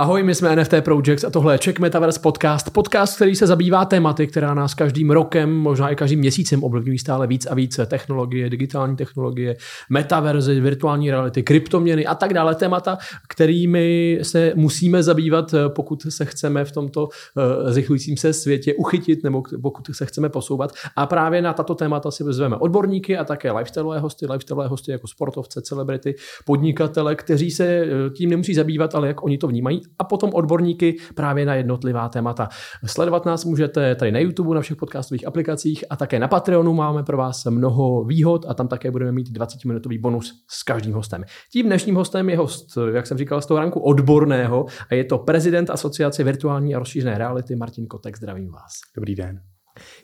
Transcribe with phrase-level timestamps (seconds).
[0.00, 2.70] Ahoj, my jsme NFT Projects a tohle je Czech Metaverse Podcast.
[2.70, 7.26] Podcast, který se zabývá tématy, která nás každým rokem, možná i každým měsícem ovlivňují stále
[7.26, 7.86] víc a více.
[7.86, 9.56] Technologie, digitální technologie,
[9.90, 12.54] metaverzy, virtuální reality, kryptoměny a tak dále.
[12.54, 19.24] Témata, kterými se musíme zabývat, pokud se chceme v tomto uh, zrychlujícím se světě uchytit
[19.24, 20.72] nebo pokud se chceme posouvat.
[20.96, 25.06] A právě na tato témata si vezmeme odborníky a také lifestyle hosty, lifestyle hosty jako
[25.06, 26.14] sportovce, celebrity,
[26.44, 30.96] podnikatele, kteří se eh, tím nemusí zabývat, ale jak oni to vnímají a potom odborníky
[31.14, 32.48] právě na jednotlivá témata.
[32.86, 37.02] Sledovat nás můžete tady na YouTube, na všech podcastových aplikacích a také na Patreonu máme
[37.02, 41.24] pro vás mnoho výhod a tam také budeme mít 20-minutový bonus s každým hostem.
[41.52, 45.18] Tím dnešním hostem je host, jak jsem říkal, z toho ranku odborného a je to
[45.18, 48.16] prezident Asociace virtuální a rozšířené reality Martin Kotek.
[48.16, 48.72] Zdravím vás.
[48.96, 49.40] Dobrý den.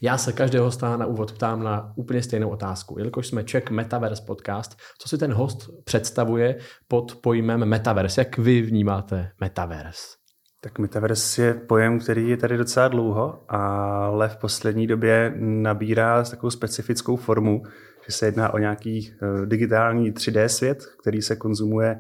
[0.01, 2.99] Já se každého hosta na úvod ptám na úplně stejnou otázku.
[2.99, 6.57] Jelikož jsme Czech Metaverse podcast, co si ten host představuje
[6.89, 8.21] pod pojmem Metaverse?
[8.21, 10.17] Jak vy vnímáte Metaverse?
[10.61, 16.51] Tak Metaverse je pojem, který je tady docela dlouho, ale v poslední době nabírá takovou
[16.51, 17.63] specifickou formu,
[18.07, 21.97] že se jedná o nějaký eh, digitální 3D svět, který se konzumuje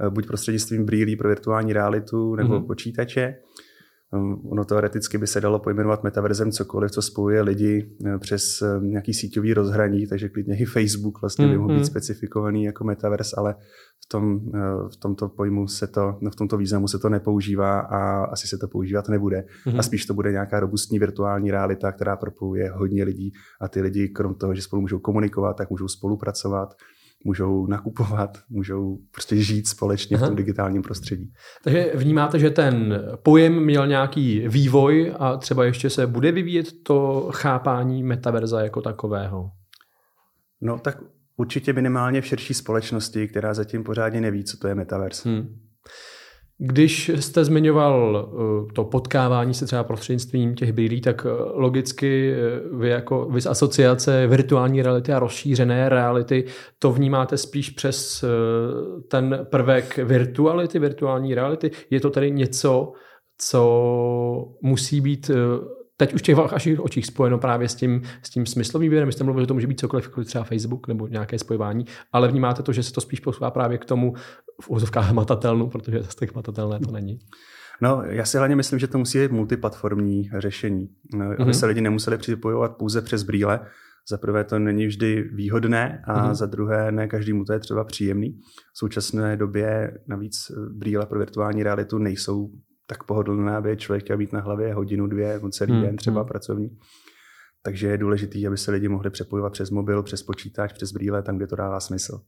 [0.00, 2.66] eh, buď prostřednictvím brýlí pro virtuální realitu nebo mm-hmm.
[2.66, 3.34] počítače,
[4.50, 9.14] ono teoreticky by se dalo pojmenovat metaverzem cokoliv, co spojuje lidi eh, přes eh, nějaký
[9.14, 11.84] síťový rozhraní, takže klidně i Facebook vlastně by mohl být mhm.
[11.84, 13.54] specifikovaný jako metavers, ale
[14.04, 17.80] v, tom, eh, v tomto pojmu se to, no v tomto významu se to nepoužívá
[17.80, 19.36] a asi se to používat nebude.
[19.36, 19.70] Mm-hmm.
[19.70, 19.82] A mhm.
[19.82, 24.34] spíš to bude nějaká robustní virtuální realita, která propojuje hodně lidí a ty lidi, krom
[24.34, 26.74] toho, že spolu můžou komunikovat, tak můžou spolupracovat
[27.24, 30.26] můžou nakupovat, můžou prostě žít společně Aha.
[30.26, 31.32] v tom digitálním prostředí.
[31.64, 37.28] Takže vnímáte, že ten pojem měl nějaký vývoj a třeba ještě se bude vyvíjet to
[37.34, 39.50] chápání metaverza jako takového?
[40.60, 40.98] No tak
[41.36, 45.28] určitě minimálně v širší společnosti, která zatím pořádně neví, co to je metaverse.
[45.28, 45.60] Hmm.
[46.66, 52.36] Když jste zmiňoval eh, to potkávání se třeba prostřednictvím těch brýlí, tak eh, logicky eh,
[52.76, 56.44] vy jako vy z asociace virtuální reality a rozšířené reality
[56.78, 58.24] to vnímáte spíš přes
[59.08, 61.70] ten prvek virtuality, virtuální reality.
[61.90, 62.92] Je to tedy něco,
[63.38, 65.30] co musí být
[65.96, 69.12] teď už těch vašich očích spojeno právě s tím, s tím smyslovým výběrem.
[69.12, 72.62] Jste mluvili, že to může být cokoliv, jako třeba Facebook nebo nějaké spojování, ale vnímáte
[72.62, 74.14] to, že se to spíš posouvá právě k tomu
[74.62, 77.18] v úzovkách matatelnu, protože z těch matatelné to není.
[77.82, 81.50] No, já si hlavně myslím, že to musí být multiplatformní řešení, no, aby mm-hmm.
[81.50, 83.60] se lidi nemuseli připojovat pouze přes brýle.
[84.10, 86.34] Za prvé to není vždy výhodné a mm-hmm.
[86.34, 88.38] za druhé ne každému to je třeba příjemný.
[88.74, 90.34] V současné době navíc
[90.70, 92.50] brýle pro virtuální realitu nejsou
[92.86, 95.82] tak pohodlné, aby člověk chtěl být na hlavě hodinu, dvě, celý hmm.
[95.82, 96.28] den třeba hmm.
[96.28, 96.78] pracovní.
[97.62, 101.36] Takže je důležité, aby se lidi mohli přepojovat přes mobil, přes počítač, přes brýle, tam,
[101.36, 102.20] kde to dává smysl.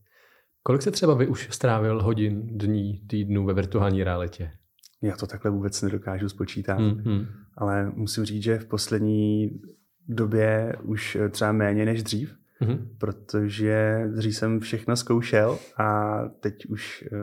[0.63, 4.51] Kolik se třeba vy už strávil hodin, dní, týdnů ve virtuální realitě?
[5.01, 7.25] Já to takhle vůbec nedokážu spočítat, hmm, hmm.
[7.57, 9.59] ale musím říct, že v poslední
[10.07, 12.89] době už třeba méně než dřív, hmm.
[12.97, 17.17] protože dřív jsem všechno zkoušel a teď už eh,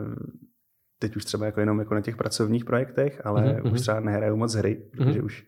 [0.99, 3.73] teď už třeba jako jenom jako na těch pracovních projektech, ale mm-hmm.
[3.73, 5.05] už třeba nehraju moc hry, mm-hmm.
[5.05, 5.45] protože už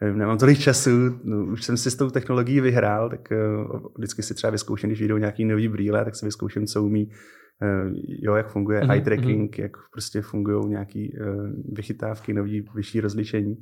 [0.00, 0.90] nevím, nemám tolik času,
[1.24, 5.00] no, už jsem si s tou technologií vyhrál, tak uh, vždycky si třeba vyzkouším, když
[5.00, 7.92] vyjdou nějaký nový brýle, tak si vyzkouším, co umí, uh,
[8.22, 8.92] jo, jak funguje mm-hmm.
[8.92, 13.56] eye tracking, jak prostě fungují nějaký uh, vychytávky, nový vyšší rozlišení,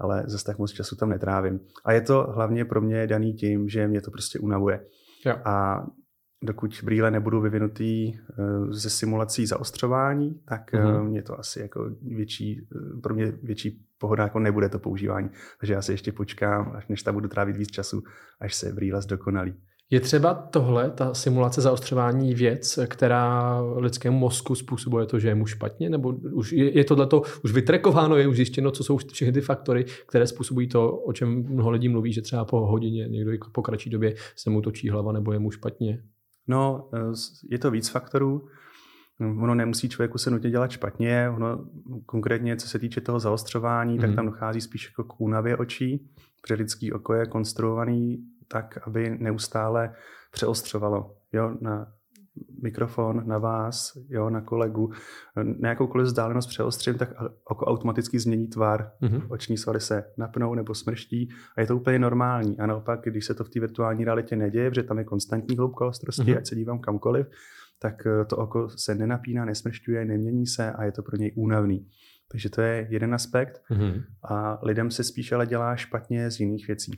[0.00, 1.60] ale zase tak moc času tam netrávím.
[1.84, 4.80] A je to hlavně pro mě daný tím, že mě to prostě unavuje.
[5.26, 5.36] Jo.
[5.44, 5.86] A
[6.42, 8.22] dokud brýle nebudou vyvinutý eh,
[8.70, 11.04] ze simulací zaostřování, tak mm-hmm.
[11.04, 15.30] mě to asi jako větší, eh, pro mě větší pohoda jako nebude to používání.
[15.60, 18.02] Takže já se ještě počkám, až než tam budu trávit víc času,
[18.40, 19.54] až se brýle zdokonalí.
[19.90, 25.46] Je třeba tohle, ta simulace zaostřování věc, která lidskému mozku způsobuje to, že je mu
[25.46, 25.90] špatně?
[25.90, 29.84] Nebo už je, je tohleto už vytrekováno, je už zjištěno, co jsou všechny ty faktory,
[30.06, 33.90] které způsobují to, o čem mnoho lidí mluví, že třeba po hodině, někdo po kratší
[33.90, 36.02] době se mu točí hlava nebo je mu špatně?
[36.48, 36.98] No, eh,
[37.50, 38.48] je to víc faktorů.
[39.20, 41.30] Ono nemusí člověku se nutně dělat špatně.
[41.36, 41.66] Ono
[42.06, 44.00] konkrétně, co se týče toho zaostřování, mm.
[44.00, 44.16] tak mhm.
[44.16, 46.10] tam dochází spíš jako k únavě očí,
[46.40, 49.94] protože lidský oko je konstruovaný tak, aby neustále
[50.30, 51.14] přeostřovalo.
[51.32, 51.86] Jo, na
[52.62, 54.92] mikrofon na vás, jo, na kolegu,
[55.58, 57.12] na jakoukoliv vzdálenost přeostřím, tak
[57.44, 58.92] oko automaticky změní tvar.
[59.02, 59.26] Mm-hmm.
[59.28, 62.58] Oční svaly se napnou nebo smrští a je to úplně normální.
[62.58, 65.86] A naopak, když se to v té virtuální realitě neděje, protože tam je konstantní hloubka
[65.86, 66.38] ostrosti, mm-hmm.
[66.38, 67.26] ať se dívám kamkoliv,
[67.78, 71.88] tak eh, to oko se nenapíná, nesmršťuje, nemění se a je to pro něj únavný.
[72.30, 73.62] Takže to je jeden aspekt.
[73.70, 74.04] Mm-hmm.
[74.30, 76.92] A lidem se spíš ale dělá špatně z jiných věcí.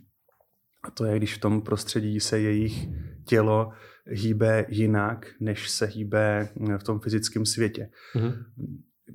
[0.85, 2.89] A to je, když v tom prostředí se jejich
[3.25, 3.73] tělo
[4.11, 6.49] hýbe jinak, než se hýbe
[6.79, 7.91] v tom fyzickém světě.
[8.15, 8.35] Mm-hmm.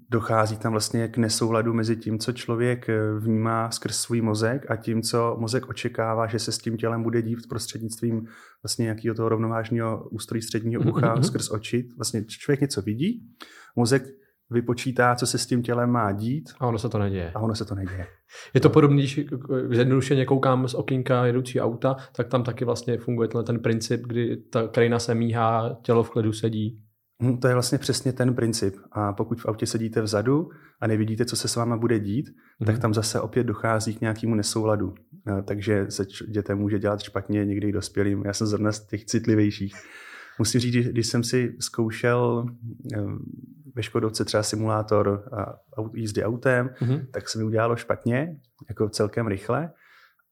[0.10, 4.76] dochází tam vlastně k nesouladu mezi tím, co člověk eh, vnímá skrz svůj mozek a
[4.76, 8.28] tím, co mozek očekává, že se s tím tělem bude dít prostřednictvím
[8.64, 11.22] vlastně nějakého toho rovnovážného ústrojí středního ucha mm-hmm.
[11.22, 11.90] skrz oči.
[11.98, 13.24] Vlastně člověk něco vidí,
[13.76, 14.04] mozek
[14.52, 16.50] vypočítá, co se s tím tělem má dít.
[16.60, 17.32] A ono se to neděje.
[17.36, 18.08] A ono se to neděje.
[18.54, 19.20] Je to podobné, když
[19.70, 24.68] zjednodušeně koukám z okýnka jedoucí auta, tak tam taky vlastně funguje ten princip, kdy ta
[24.68, 26.82] krajina se míhá, tělo v klidu sedí.
[27.22, 28.76] Hmm, to je vlastně přesně ten princip.
[28.92, 30.50] A pokud v autě sedíte vzadu
[30.82, 32.26] a nevidíte, co se s váma bude dít,
[32.60, 32.66] mm.
[32.66, 34.94] tak tam zase opět dochází k nějakému nesouladu.
[35.46, 38.24] Takže se dětem může dělat špatně, někdy i dospělým.
[38.26, 39.76] Já jsem zrovna z těch citlivějších.
[40.40, 42.46] Musím říct, když jsem si zkoušel
[42.94, 43.00] eh,
[43.76, 45.24] ve Škodovce třeba simulátor
[45.94, 47.06] jízdy autem, mm-hmm.
[47.12, 48.36] tak se mi udělalo špatně,
[48.70, 49.72] jako celkem rychle.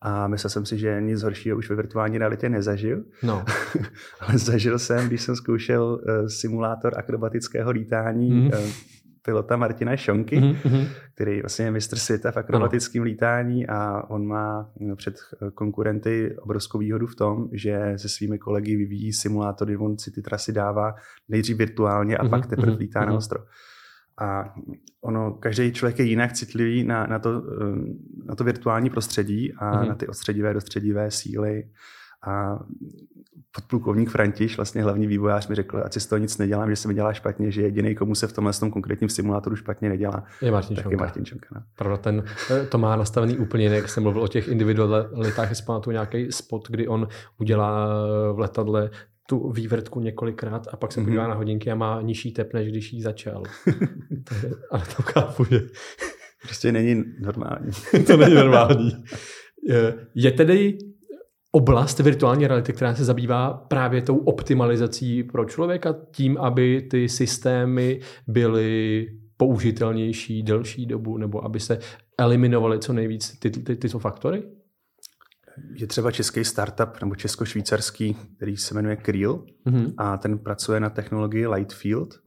[0.01, 3.04] A myslel jsem si, že nic horšího už ve virtuální realitě nezažil.
[3.24, 3.45] No.
[4.19, 8.74] Ale zažil jsem, když jsem zkoušel uh, simulátor akrobatického lítání mm-hmm.
[9.25, 10.87] Pilota Martina Šonky, mm-hmm.
[11.13, 16.35] který vlastně je mistr světa v akrobatickém lítání a on má no, před eh, konkurenty
[16.37, 20.95] obrovskou výhodu v tom, že se svými kolegy vyvíjí simulátory, on si ty trasy dává
[21.29, 22.29] nejdřív virtuálně a mm-hmm.
[22.29, 23.07] pak teprve lítá mm-hmm.
[23.07, 23.39] na ostro.
[24.21, 24.53] A
[25.01, 27.75] ono, každý člověk je jinak citlivý na, na, to, eh,
[28.25, 29.87] na to virtuální prostředí a mm-hmm.
[29.87, 31.63] na ty odstředivé, dostředivé síly.
[32.27, 32.59] A
[33.55, 36.87] podplukovník Františ, vlastně hlavní vývojář, mi řekl, ať si z toho nic nedělám, že se
[36.87, 40.51] mi dělá špatně, že jediný, komu se v tomhle tom konkrétním simulátoru špatně nedělá, je
[40.51, 40.93] Martin tak Čonka.
[40.93, 41.47] je Martin Čonka.
[41.55, 41.61] No.
[41.75, 45.65] Pravda, ten, eh, to má nastavený úplně jinak, jak jsem mluvil o těch individualitách, jestli
[45.65, 47.87] pamatuju nějaký spot, kdy on udělá
[48.33, 48.89] v letadle
[49.29, 51.29] tu vývrtku několikrát a pak se podívá mm-hmm.
[51.29, 53.43] na hodinky a má nižší tep, než když jí začal.
[54.71, 55.61] ale to chápu, že...
[56.43, 57.71] Prostě není normální.
[58.07, 58.91] to není normální.
[60.15, 60.77] Je tedy
[61.55, 68.00] oblast virtuální reality, která se zabývá právě tou optimalizací pro člověka, tím, aby ty systémy
[68.27, 69.07] byly
[69.38, 71.79] použitelnější delší dobu, nebo aby se
[72.17, 74.44] eliminovaly co nejvíc ty, ty, tyto faktory?
[75.75, 79.94] Je třeba český startup nebo česko-švýcarský, který se jmenuje Creel mm-hmm.
[79.97, 82.19] a ten pracuje na technologii Lightfield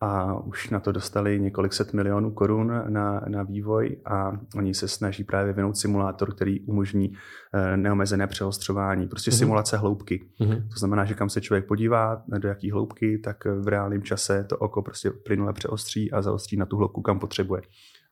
[0.00, 4.88] a už na to dostali několik set milionů korun na, na vývoj a oni se
[4.88, 7.12] snaží právě vyvinout simulátor, který umožní
[7.54, 9.38] eh, neomezené přeostřování, prostě mm-hmm.
[9.38, 10.28] simulace hloubky.
[10.40, 10.68] Mm-hmm.
[10.68, 14.56] To znamená, že kam se člověk podívá, do jaký hloubky, tak v reálném čase to
[14.56, 17.62] oko prostě plynule přeostří a zaostří na tu hloubku, kam potřebuje.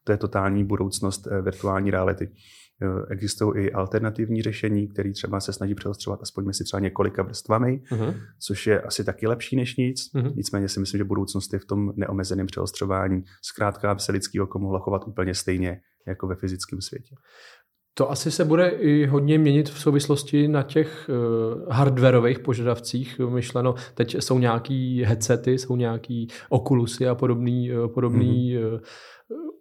[0.04, 2.30] To je totální budoucnost eh, virtuální reality.
[2.84, 7.82] Eh, existují i alternativní řešení, které třeba se snaží přeostřovat aspoň mezi třeba několika vrstvami,
[7.90, 8.14] uh-huh.
[8.40, 10.00] což je asi taky lepší než nic.
[10.14, 10.32] Uh-huh.
[10.36, 13.22] Nicméně si myslím, že budoucnost je v tom neomezeném přeostřování.
[13.42, 17.14] Zkrátka, aby se lidský oko mohlo chovat úplně stejně jako ve fyzickém světě.
[17.96, 23.20] To asi se bude i hodně měnit v souvislosti na těch uh, hardwareových požadavcích.
[23.28, 28.80] Myšleno, teď jsou nějaký headsety, jsou nějaký Oculusy a podobný, uh, podobný uh,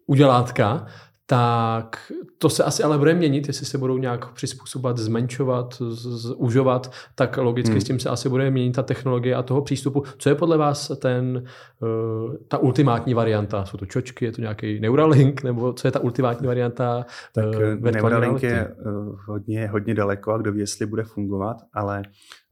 [0.08, 0.88] udělátka
[1.34, 7.38] tak to se asi ale bude měnit, jestli se budou nějak přizpůsobovat, zmenšovat, zužovat, tak
[7.38, 7.82] logicky hmm.
[7.82, 10.04] s tím se asi bude měnit ta technologie a toho přístupu.
[10.18, 11.44] Co je podle vás ten,
[11.80, 13.66] uh, ta ultimátní varianta?
[13.66, 17.06] Jsou to čočky, je to nějaký Neuralink, nebo co je ta ultimátní varianta?
[17.34, 22.04] Tak uh, Neuralink je uh, hodně, hodně daleko a kdo ví, jestli bude fungovat, ale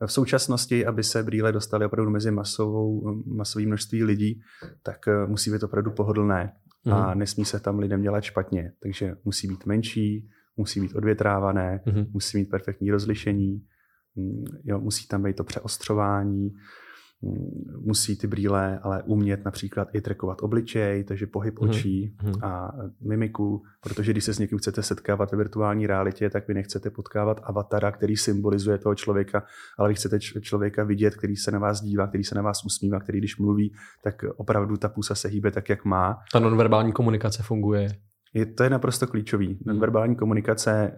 [0.06, 4.42] v současnosti, aby se brýle dostaly opravdu mezi masovou, masový množství lidí,
[4.84, 6.54] tak musí být opravdu pohodlné
[6.86, 6.94] mm.
[6.94, 7.20] a mhm.
[7.20, 8.72] nesmí se tam lidem dělat špatně.
[8.84, 12.06] Takže musí být menší, musí být odvětrávané, mm.
[12.12, 13.66] musí mít perfektní rozlišení,
[14.16, 16.50] mm, jo, musí tam být to přeostřování,
[17.80, 21.70] musí ty brýle ale umět například i trekovat obličej, takže pohyb mm-hmm.
[21.70, 22.46] očí mm-hmm.
[22.46, 26.90] a mimiku, protože když se s někým chcete setkávat ve virtuální realitě, tak vy nechcete
[26.90, 29.44] potkávat avatara, který symbolizuje toho člověka,
[29.78, 33.00] ale vy chcete člověka vidět, který se na vás dívá, který se na vás usmívá,
[33.00, 33.74] který když mluví,
[34.04, 36.18] tak opravdu ta pusa se hýbe tak, jak má.
[36.34, 37.90] Ta nonverbální komunikace funguje.
[38.34, 39.60] Je, to je naprosto klíčový.
[39.68, 39.80] Hmm.
[39.80, 40.98] Verbální komunikace e,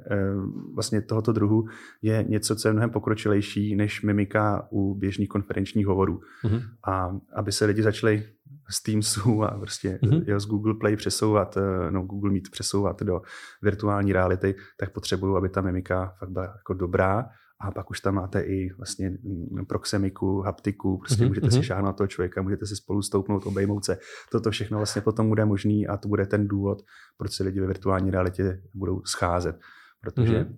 [0.73, 1.65] vlastně tohoto druhu
[2.01, 6.21] je něco, co je mnohem pokročilejší než mimika u běžných konferenčních hovorů.
[6.41, 6.59] Hmm.
[6.87, 8.23] A aby se lidi začali
[8.69, 10.39] z Teamsu a prostě hmm.
[10.39, 13.21] z Google Play přesouvat, eh, no Google Meet přesouvat do
[13.61, 17.29] virtuální reality, tak potřebuju, aby ta mimika fakt byla jako dobrá
[17.63, 21.27] a pak už tam máte i vlastně mm, proxemiku, haptiku, prostě mm-hmm.
[21.27, 21.63] můžete si mhm.
[21.63, 23.97] šáhnout na toho člověka, můžete si spolu stoupnout, obejmout se.
[24.31, 26.81] Toto všechno vlastně potom bude možný a to bude ten důvod,
[27.17, 29.59] proč se lidi ve virtuální realitě budou scházet,
[30.01, 30.55] protože mm-hmm.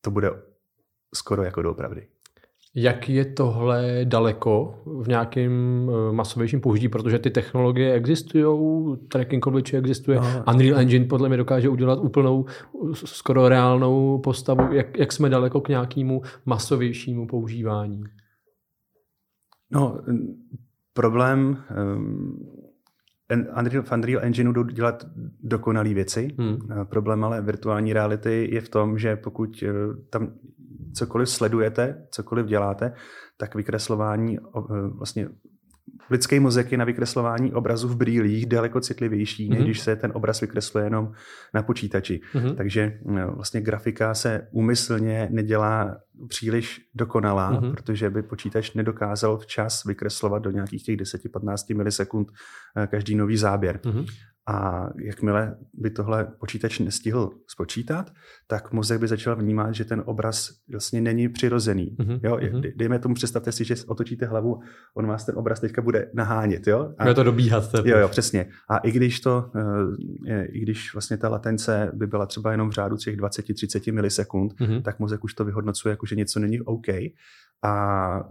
[0.00, 0.30] to bude
[1.14, 2.08] skoro jako doopravdy.
[2.76, 5.52] Jak je tohle daleko v nějakém
[5.90, 10.44] eh, masovějším použití, protože ty technologie existují, tracking obličeje existuje, no.
[10.54, 12.44] Unreal Engine podle mě dokáže udělat úplnou,
[12.94, 14.72] skoro reálnou postavu.
[14.72, 18.02] Jak, jak jsme daleko k nějakému masovějšímu používání?
[19.70, 20.00] No,
[20.92, 21.64] problém
[21.96, 22.54] um,
[23.82, 25.04] v Unreal Engineu jdou dělat
[25.42, 26.28] dokonalé věci.
[26.38, 26.58] Hmm.
[26.84, 29.72] Problém ale virtuální reality je v tom, že pokud eh,
[30.10, 30.32] tam
[30.94, 32.92] cokoliv sledujete, cokoliv děláte,
[33.36, 34.38] tak vykreslování
[34.96, 35.28] vlastně
[36.10, 39.54] Lidský mozek je na vykreslování obrazu v brýlích daleko citlivější, mm-hmm.
[39.54, 41.12] než když se ten obraz vykresluje jenom
[41.54, 42.20] na počítači.
[42.34, 42.54] Mm-hmm.
[42.54, 42.98] Takže
[43.34, 45.96] vlastně grafika se úmyslně nedělá
[46.28, 47.70] příliš dokonalá, mm-hmm.
[47.70, 52.28] protože by počítač nedokázal včas vykreslovat do nějakých těch 10-15 milisekund
[52.76, 53.80] eh, každý nový záběr.
[53.82, 54.06] Mm-hmm.
[54.46, 58.12] A jakmile by tohle počítač nestihl spočítat,
[58.46, 61.96] tak mozek by začal vnímat, že ten obraz vlastně není přirozený.
[61.98, 62.20] Mm-hmm.
[62.22, 62.38] Jo?
[62.52, 62.62] Mhm.
[62.76, 64.60] Dejme tomu, představte si, že otočíte hlavu,
[64.94, 66.66] on vás ten obraz teďka bude nahánět.
[66.66, 66.94] Jo?
[66.98, 67.70] A, bude to dobíhat.
[67.70, 67.90] Teprve.
[67.90, 68.46] Jo, jo, přesně.
[68.68, 69.50] A i když to,
[70.28, 74.52] eh, i když vlastně ta latence by byla třeba jenom v řádu těch 20-30 milisekund,
[74.52, 74.82] mm-hmm.
[74.82, 76.86] tak mozek už to vyhodnocuje jako, že něco není OK.
[77.64, 78.24] A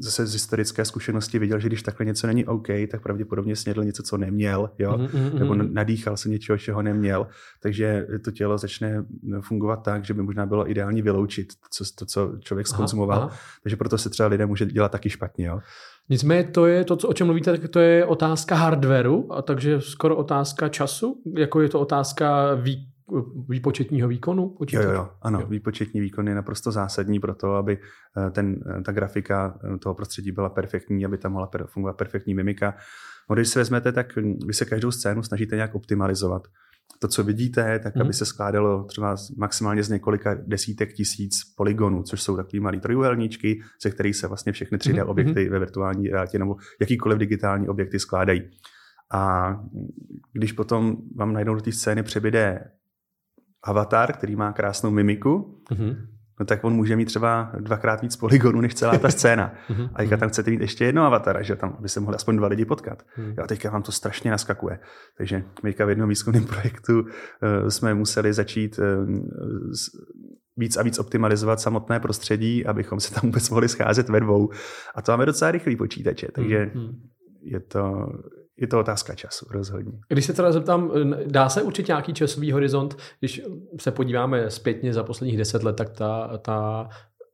[0.00, 4.02] zase z historické zkušenosti viděl, že když takhle něco není OK, tak pravděpodobně snědl něco,
[4.02, 4.92] co neměl, jo?
[4.92, 5.38] Mm-hmm.
[5.38, 7.26] nebo nadýchal se něčeho, čeho neměl.
[7.62, 9.04] Takže to tělo začne
[9.40, 13.30] fungovat tak, že by možná bylo ideální vyloučit to, to co člověk skonzumoval.
[13.62, 15.46] Takže proto se třeba lidé může dělat taky špatně.
[15.46, 15.60] Jo?
[16.08, 19.80] Nicméně to je to, co, o čem mluvíte, tak to je otázka hardwareu, a takže
[19.80, 22.88] skoro otázka času, jako je to otázka vý,
[23.48, 24.48] výpočetního výkonu?
[24.48, 24.84] Počítač?
[24.84, 25.46] Jo, jo, ano, jo.
[25.46, 27.78] výpočetní výkon je naprosto zásadní pro to, aby
[28.26, 32.34] eh, ten, eh, ta grafika eh, toho prostředí byla perfektní, aby tam mohla fungovat perfektní
[32.34, 32.74] mimika.
[33.30, 36.48] No, když si vezmete, tak vy se každou scénu snažíte nějak optimalizovat.
[36.98, 42.22] To, co vidíte, tak aby se skládalo třeba maximálně z několika desítek tisíc polygonů, což
[42.22, 45.08] jsou takové malé trojuhelníčky, ze kterých se vlastně všechny 3D hmm.
[45.08, 45.52] objekty hmm.
[45.52, 48.50] ve virtuální realitě nebo jakýkoliv digitální objekty skládají.
[49.12, 49.54] A
[50.32, 52.70] když potom vám najednou do té scény přebyde
[53.64, 55.96] avatar, který má krásnou mimiku, mm-hmm.
[56.40, 59.54] no tak on může mít třeba dvakrát víc polygonů než celá ta scéna.
[59.70, 59.90] Mm-hmm.
[59.94, 62.48] A teďka tam chcete mít ještě jedno avatara, že tam, aby se mohli aspoň dva
[62.48, 63.02] lidi potkat.
[63.02, 63.42] Mm-hmm.
[63.44, 64.78] A teďka vám to strašně naskakuje.
[65.18, 67.08] Takže teďka v jednom výzkumném projektu uh,
[67.68, 68.84] jsme museli začít uh,
[69.72, 69.88] s,
[70.56, 74.50] víc a víc optimalizovat samotné prostředí, abychom se tam vůbec mohli scházet ve dvou.
[74.94, 76.94] A to máme docela rychlý počítače, takže mm-hmm.
[77.42, 78.06] je to
[78.60, 79.92] je to otázka času, rozhodně.
[80.08, 80.90] Když se teda zeptám,
[81.26, 83.42] dá se určit nějaký časový horizont, když
[83.80, 86.88] se podíváme zpětně za posledních deset let, tak ta, ta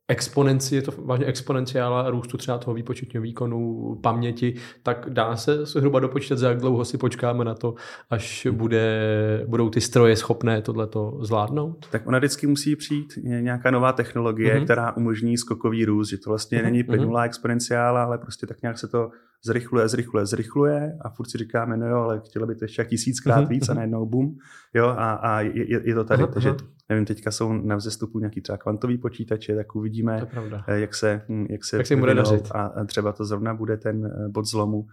[0.09, 6.01] exponenci, je to vážně exponenciála růstu třeba toho výpočetního výkonu, paměti, tak dá se zhruba
[6.01, 7.75] dopočítat, za jak dlouho si počkáme na to,
[8.11, 11.87] až bude, budou ty stroje schopné tohleto zvládnout?
[11.91, 14.65] Tak ona vždycky musí přijít nějaká nová technologie, mm-hmm.
[14.65, 16.65] která umožní skokový růst, že to vlastně mm-hmm.
[16.65, 17.27] není plynulá mm-hmm.
[17.27, 19.11] exponenciála, ale prostě tak nějak se to
[19.47, 23.45] zrychluje, zrychluje, zrychluje a furt si říkáme, no jo, ale chtělo by to ještě tisíckrát
[23.45, 23.49] mm-hmm.
[23.49, 24.37] víc a najednou bum,
[24.75, 26.23] jo, a, a je, je, to tady.
[26.23, 26.59] Aha, Takže aha.
[26.89, 30.27] nevím, teďka jsou na vzestupu nějaký třeba kvantový počítače, tak uvidíme,
[30.69, 32.49] eh, jak se, hm, jak se, jak se bude dařit.
[32.55, 34.87] A třeba to zrovna bude ten eh, bod zlomu,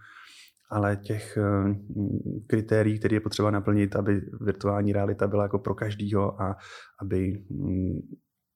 [0.70, 1.74] ale těch eh,
[2.46, 6.56] kritérií, které je potřeba naplnit, aby virtuální realita byla jako pro každýho a
[7.00, 8.00] aby hm,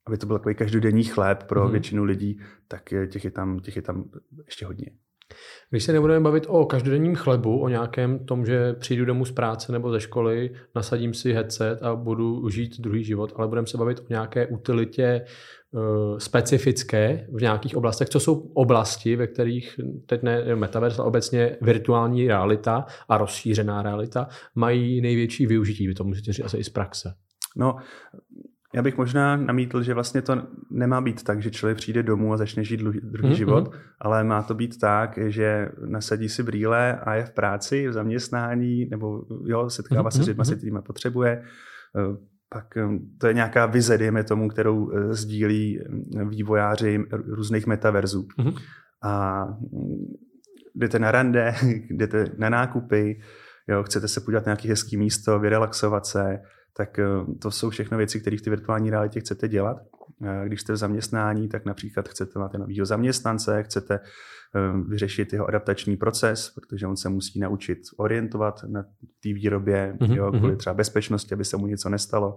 [0.07, 1.71] aby to byl takový každodenní chléb pro mm-hmm.
[1.71, 4.05] většinu lidí, tak těch je tam, těch je tam
[4.47, 4.91] ještě hodně.
[5.71, 9.73] Když se nebudeme bavit o každodenním chlebu, o nějakém tom, že přijdu domů z práce
[9.73, 14.01] nebo ze školy, nasadím si headset a budu žít druhý život, ale budeme se bavit
[14.01, 15.25] o nějaké utilitě
[15.71, 18.09] uh, specifické v nějakých oblastech.
[18.09, 24.29] Co jsou oblasti, ve kterých teď ne metaverse, ale obecně virtuální realita a rozšířená realita
[24.55, 25.87] mají největší využití?
[25.87, 27.15] Vy to můžete říct asi i z praxe.
[27.57, 27.77] No,
[28.77, 32.37] já bych možná namítl, že vlastně to nemá být tak, že člověk přijde domů a
[32.37, 33.31] začne žít druhý, mm-hmm.
[33.31, 37.93] život, ale má to být tak, že nasadí si brýle a je v práci, v
[37.93, 41.43] zaměstnání, nebo jo, setkává se s lidmi, se kterými potřebuje.
[41.97, 42.17] Eh,
[42.49, 45.81] pak eh, to je nějaká vize, dejme tomu, kterou eh, sdílí
[46.29, 48.29] vývojáři různých metaverzů.
[48.39, 48.59] Mm-hmm.
[49.03, 50.07] A mm,
[50.75, 51.55] jdete na rande,
[51.91, 53.21] jdete na nákupy,
[53.69, 56.39] jo, chcete se podívat na nějaké hezké místo, vyrelaxovat se,
[56.77, 57.05] tak eh,
[57.43, 59.77] to jsou všechno věci, které v té virtuální realitě chcete dělat.
[60.25, 65.47] Eh, když jste v zaměstnání, tak například chcete máte nového zaměstnance, chcete eh, vyřešit jeho
[65.47, 68.83] adaptační proces, protože on se musí naučit orientovat na
[69.23, 70.17] té výrobě, mm-hmm.
[70.17, 70.59] jo, kvůli mhm.
[70.59, 72.37] třeba bezpečnosti, aby se mu něco nestalo.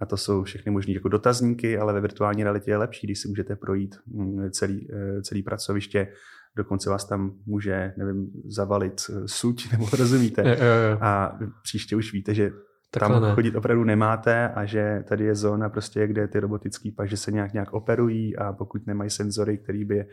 [0.00, 3.28] A to jsou všechny možné jako dotazníky, ale ve virtuální realitě je lepší, když si
[3.28, 4.88] můžete projít mm, celý,
[5.22, 6.08] celý pracoviště,
[6.56, 10.56] dokonce vás tam může, nevím, zavalit suť, nebo rozumíte.
[11.00, 12.50] A příště už víte, že
[12.90, 13.34] tam ne.
[13.34, 17.52] chodit opravdu nemáte a že tady je zóna prostě, kde ty robotický paže se nějak
[17.52, 20.06] nějak operují a pokud nemají senzory, které by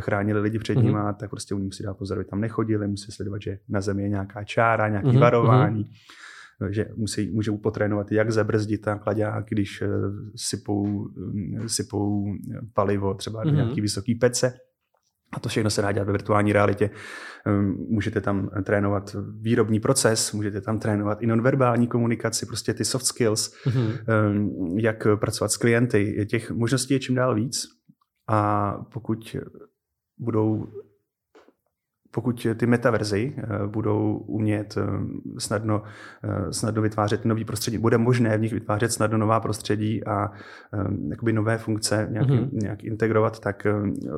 [0.00, 1.14] chránili lidi před nimi, mm-hmm.
[1.14, 4.08] tak prostě oni musí dát pozor, aby tam nechodili, musí sledovat, že na zemi je
[4.08, 5.20] nějaká čára, nějaký mm-hmm.
[5.20, 5.84] varování.
[5.84, 6.26] Mm-hmm
[6.70, 9.88] že musí, můžou potrénovat, jak zabrzdit ten kladák, když eh,
[10.36, 11.08] sypou,
[11.66, 12.24] sypou
[12.74, 13.44] palivo třeba mm-hmm.
[13.44, 13.56] do mhm.
[13.56, 14.58] nějaký vysoký pece.
[15.32, 16.90] A to všechno se dá dělat ve virtuální realitě.
[17.46, 23.06] Ehm, můžete tam trénovat výrobní proces, můžete tam trénovat i nonverbální komunikaci, prostě ty soft
[23.06, 23.98] skills, mm-hmm.
[24.76, 26.26] jak pracovat s klienty.
[26.30, 27.66] Těch možností je čím dál víc.
[28.28, 29.36] A pokud
[30.18, 30.66] budou
[32.16, 34.82] pokud ty metaverzy eh, budou umět eh,
[35.38, 35.82] snadno,
[36.24, 40.32] eh, snadno vytvářet nový prostředí, bude možné v nich vytvářet snadno nová prostředí a
[41.10, 42.48] jakoby nové funkce nějak, mm-hmm.
[42.52, 43.66] nějak integrovat, tak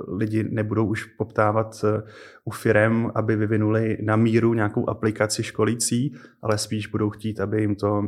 [0.09, 1.85] lidi nebudou už poptávat
[2.45, 7.75] u firem, aby vyvinuli na míru nějakou aplikaci školící, ale spíš budou chtít, aby jim
[7.75, 8.03] to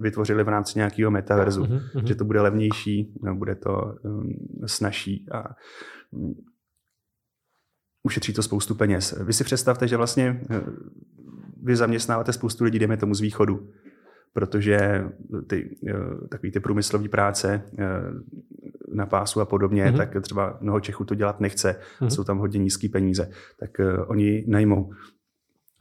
[0.00, 2.04] vytvořili v rámci nějakého metaverzu, mm-hmm.
[2.04, 3.94] že to bude levnější, no, bude to
[4.66, 5.44] snažší a
[8.02, 9.14] ušetří to spoustu peněz.
[9.20, 10.60] Vy si představte, že vlastně eh,
[11.62, 13.70] vy zaměstnáváte spoustu lidí, jdeme tomu z východu,
[14.32, 15.04] protože
[15.46, 17.84] ty, eh, takový ty průmyslové práce eh,
[18.94, 19.96] na pásu a podobně, mm-hmm.
[19.96, 22.08] tak třeba mnoho Čechů to dělat nechce, mm-hmm.
[22.08, 23.70] jsou tam hodně nízké peníze, tak
[24.06, 24.90] oni najmou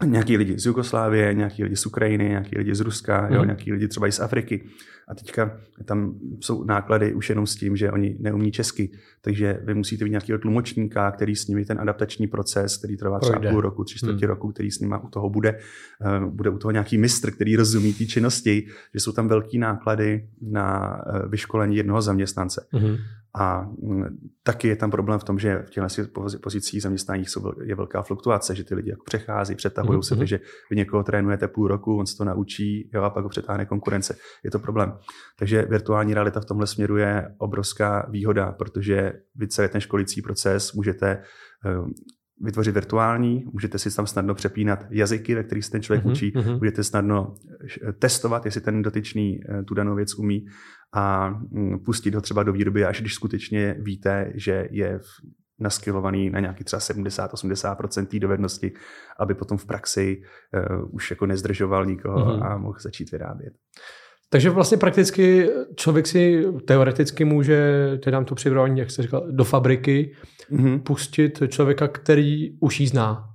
[0.05, 3.33] nějaký lidi z Jugoslávie, nějaký lidi z Ukrajiny, nějaký lidi z Ruska, mm.
[3.33, 3.47] jo, mhm.
[3.47, 4.63] nějaký lidi třeba i z Afriky.
[5.07, 8.91] A teďka tam jsou náklady už jenom s tím, že oni neumí česky.
[9.21, 13.39] Takže vy musíte mít nějakého tlumočníka, který s nimi ten adaptační proces, který trvá třeba
[13.39, 13.51] Projde.
[13.51, 14.29] půl roku, tři čtvrtě mm.
[14.29, 15.59] roku, který s nimi u toho bude.
[16.01, 20.29] Eh, bude u toho nějaký mistr, který rozumí té činnosti, že jsou tam velký náklady
[20.41, 22.67] na eh, vyškolení jednoho zaměstnance.
[22.73, 22.95] Mm.
[23.39, 24.03] A mm,
[24.43, 27.29] taky je tam problém v tom, že v těchto pozicích zaměstnáních
[27.63, 30.07] je velká fluktuace, že ty lidi jako přechází, přetahují mm-hmm.
[30.07, 30.39] se, takže
[30.69, 34.17] vy někoho trénujete půl roku, on se to naučí jo, a pak ho přetáhne konkurence.
[34.43, 34.93] Je to problém.
[35.39, 40.73] Takže virtuální realita v tomhle směru je obrovská výhoda, protože vy celý ten školící proces
[40.73, 41.21] můžete
[41.65, 41.93] ehm,
[42.41, 46.31] vytvořit virtuální, můžete si tam snadno přepínat jazyky, ve kterých se ten člověk mm-hmm, učí,
[46.31, 46.57] mm-hmm.
[46.57, 47.35] budete snadno
[47.87, 50.45] eh, testovat, jestli ten dotyčný eh, tu danou věc umí
[50.93, 54.99] a mm, pustit ho třeba do výroby, až když skutečně víte, že je
[55.59, 58.71] naskilovaný na nějaký třeba 70-80% té dovednosti,
[59.19, 60.21] aby potom v praxi
[60.69, 62.45] uh, už jako nezdržoval nikoho mm-hmm.
[62.45, 63.53] a mohl začít vyrábět.
[64.29, 69.43] Takže vlastně prakticky člověk si teoreticky může, teď dám to přirovnání, jak jste říkal, do
[69.43, 70.15] fabriky
[70.51, 70.81] mm-hmm.
[70.81, 73.29] pustit člověka, který už ji zná.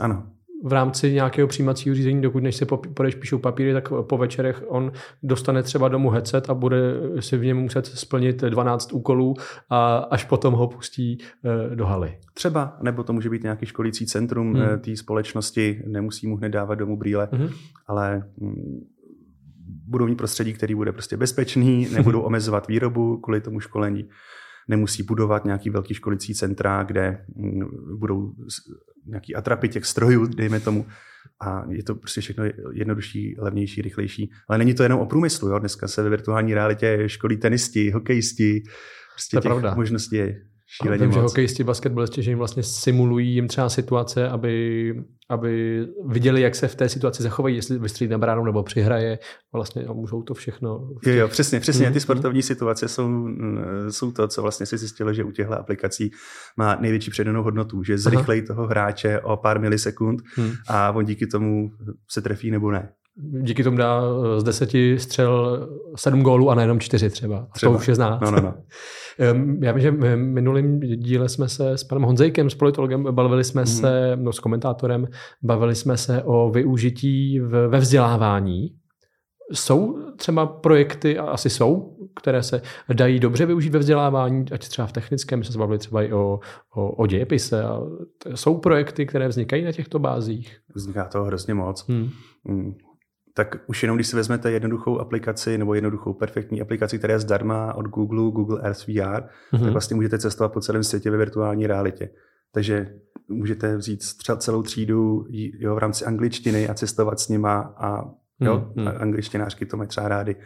[0.00, 4.64] Ano v rámci nějakého přijímacího řízení, dokud než se podeš píšou papíry, tak po večerech
[4.68, 4.92] on
[5.22, 6.76] dostane třeba domů headset a bude
[7.20, 9.34] si v něm muset splnit 12 úkolů
[9.70, 12.18] a až potom ho pustí eh, do haly.
[12.34, 14.62] Třeba, nebo to může být nějaký školící centrum hmm.
[14.62, 17.48] Eh, té společnosti, nemusí mu hned dávat domů brýle, hmm.
[17.86, 18.86] ale mm,
[19.86, 24.08] budou mít prostředí, který bude prostě bezpečný, nebudou omezovat výrobu kvůli tomu školení
[24.68, 27.60] nemusí budovat nějaký velký školicí centra, kde mm,
[27.98, 28.32] budou
[29.08, 30.86] nějaký atrapy těch strojů, dejme tomu.
[31.40, 34.30] A je to prostě všechno jednodušší, levnější, rychlejší.
[34.48, 35.48] Ale není to jenom o průmyslu.
[35.48, 35.58] Jo?
[35.58, 38.62] Dneska se ve virtuální realitě školí tenisti, hokejisti.
[39.14, 39.74] Prostě to je těch pravda.
[39.74, 41.14] možností je šíleně Vím, moc.
[41.14, 44.94] že hokejisti, basketbalisti, že jim vlastně simulují jim třeba situace, aby,
[45.28, 49.18] aby viděli, jak se v té situaci zachovají, jestli vystřídí na bránu nebo přihraje.
[49.52, 50.88] Vlastně a můžou to všechno.
[51.06, 51.86] Jo, jo, přesně, přesně.
[51.86, 51.92] Mm-hmm.
[51.92, 53.28] Ty sportovní situace jsou,
[53.90, 56.10] jsou to, co vlastně si zjistilo, že u těchto aplikací
[56.56, 60.52] má největší předanou hodnotu, že zrychlejí toho hráče o pár milisekund mm.
[60.68, 61.70] a on díky tomu
[62.10, 64.02] se trefí nebo ne díky tomu dá
[64.38, 67.46] z deseti střel sedm gólů a nejenom čtyři třeba.
[67.54, 67.72] třeba.
[67.72, 68.20] To už je zná.
[68.22, 68.54] No, no, no.
[69.62, 73.60] Já vím, že v minulém díle jsme se s panem Honzejkem, s politologem, bavili jsme
[73.60, 73.66] mm.
[73.66, 75.06] se, no s komentátorem,
[75.42, 78.68] bavili jsme se o využití v, ve vzdělávání.
[79.52, 84.86] Jsou třeba projekty, a asi jsou, které se dají dobře využít ve vzdělávání, ať třeba
[84.86, 86.38] v technickém, my jsme se bavili třeba i o,
[86.76, 87.64] o, o dějepise.
[87.64, 87.80] A
[88.34, 90.56] jsou projekty, které vznikají na těchto bázích?
[90.74, 91.88] Vzniká toho hrozně moc.
[91.88, 92.10] Hmm.
[93.38, 97.74] Tak už jenom když si vezmete jednoduchou aplikaci nebo jednoduchou perfektní aplikaci, která je zdarma
[97.74, 99.64] od Google, Google Earth VR, mm-hmm.
[99.64, 102.10] tak vlastně můžete cestovat po celém světě ve virtuální realitě.
[102.52, 102.94] Takže
[103.28, 104.00] můžete vzít
[104.38, 105.26] celou třídu
[105.58, 108.04] jo, v rámci angličtiny a cestovat s nima a
[108.40, 108.96] jo, mm-hmm.
[109.00, 110.36] angličtinářky to mají třeba rády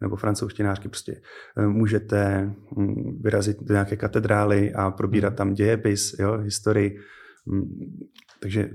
[0.00, 1.20] nebo francouzštinářky prostě
[1.58, 5.36] eh, můžete hm, vyrazit do nějaké katedrály a probírat mhm.
[5.36, 6.98] tam dějepis, jo, historii.
[7.50, 7.98] Hm,
[8.40, 8.70] takže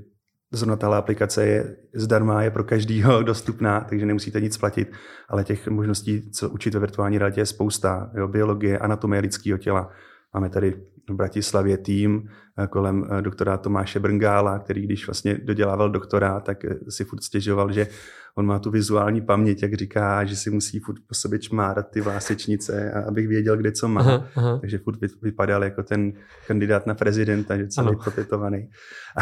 [0.52, 4.92] Zrovna tahle aplikace je zdarma, je pro každýho dostupná, takže nemusíte nic platit,
[5.30, 8.12] ale těch možností, co učit ve virtuální realitě je spousta.
[8.14, 9.90] Jo, biologie, anatomie lidského těla.
[10.34, 15.90] Máme tady v Bratislavě tým eh, kolem eh, doktora Tomáše Brngála, který když vlastně dodělával
[15.90, 17.88] doktora, tak eh, si furt stěžoval, že
[18.36, 22.02] on má tu vizuální paměť, jak říká, že si musí furt po sobě čmárat ty
[22.02, 24.02] vlásečnice, abych věděl, kde co má.
[24.02, 24.58] Aha, aha.
[24.60, 26.14] Takže furt vypadal jako ten
[26.48, 28.70] kandidát na prezidenta, že celý propětovaný.
[29.18, 29.22] A,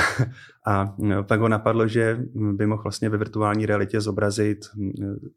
[0.72, 2.20] a no, pak ho napadlo, že
[2.54, 4.60] by mohl vlastně ve virtuální realitě zobrazit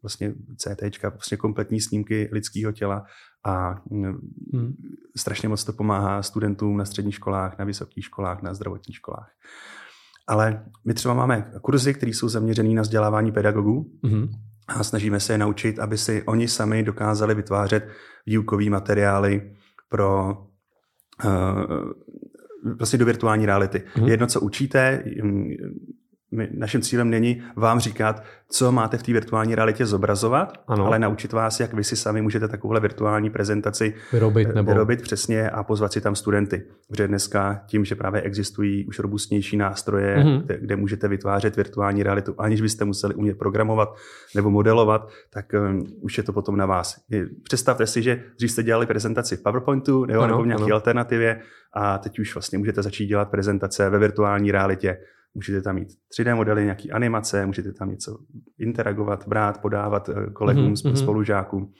[0.01, 3.05] vlastně CT, vlastně kompletní snímky lidského těla
[3.45, 4.75] a hmm.
[5.17, 9.29] strašně moc to pomáhá studentům na středních školách, na vysokých školách, na zdravotních školách.
[10.27, 14.29] Ale my třeba máme kurzy, které jsou zaměřené na vzdělávání pedagogů mm-hmm.
[14.67, 17.87] a snažíme se je naučit, aby si oni sami dokázali vytvářet
[18.25, 19.55] výukové materiály
[19.89, 20.37] pro
[21.25, 21.31] uh,
[22.77, 23.83] vlastně do virtuální reality.
[23.95, 24.07] Mm-hmm.
[24.07, 25.03] Jedno, co učíte,
[26.35, 30.85] my, naším cílem není vám říkat, co máte v té virtuální realitě zobrazovat, ano.
[30.85, 34.71] ale naučit vás, jak vy si sami můžete takovouhle virtuální prezentaci vyrobit, nebo...
[34.71, 36.63] vyrobit přesně a pozvat si tam studenty.
[36.87, 40.41] Protože dneska tím, že právě existují už robustnější nástroje, mm-hmm.
[40.41, 43.95] kde, kde můžete vytvářet virtuální realitu, aniž byste museli umět programovat
[44.35, 46.95] nebo modelovat, tak um, už je to potom na vás.
[47.43, 50.75] Představte si, že dřív jste dělali prezentaci v PowerPointu nebo, ano, nebo v nějaké ano.
[50.75, 51.41] alternativě
[51.73, 54.97] a teď už vlastně můžete začít dělat prezentace ve virtuální realitě
[55.35, 58.17] Můžete tam mít 3D modely, nějaký animace, můžete tam něco
[58.59, 60.93] interagovat, brát, podávat eh, kolegům, mm-hmm.
[60.93, 61.71] spolužákům,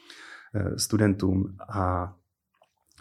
[0.55, 2.13] eh, studentům a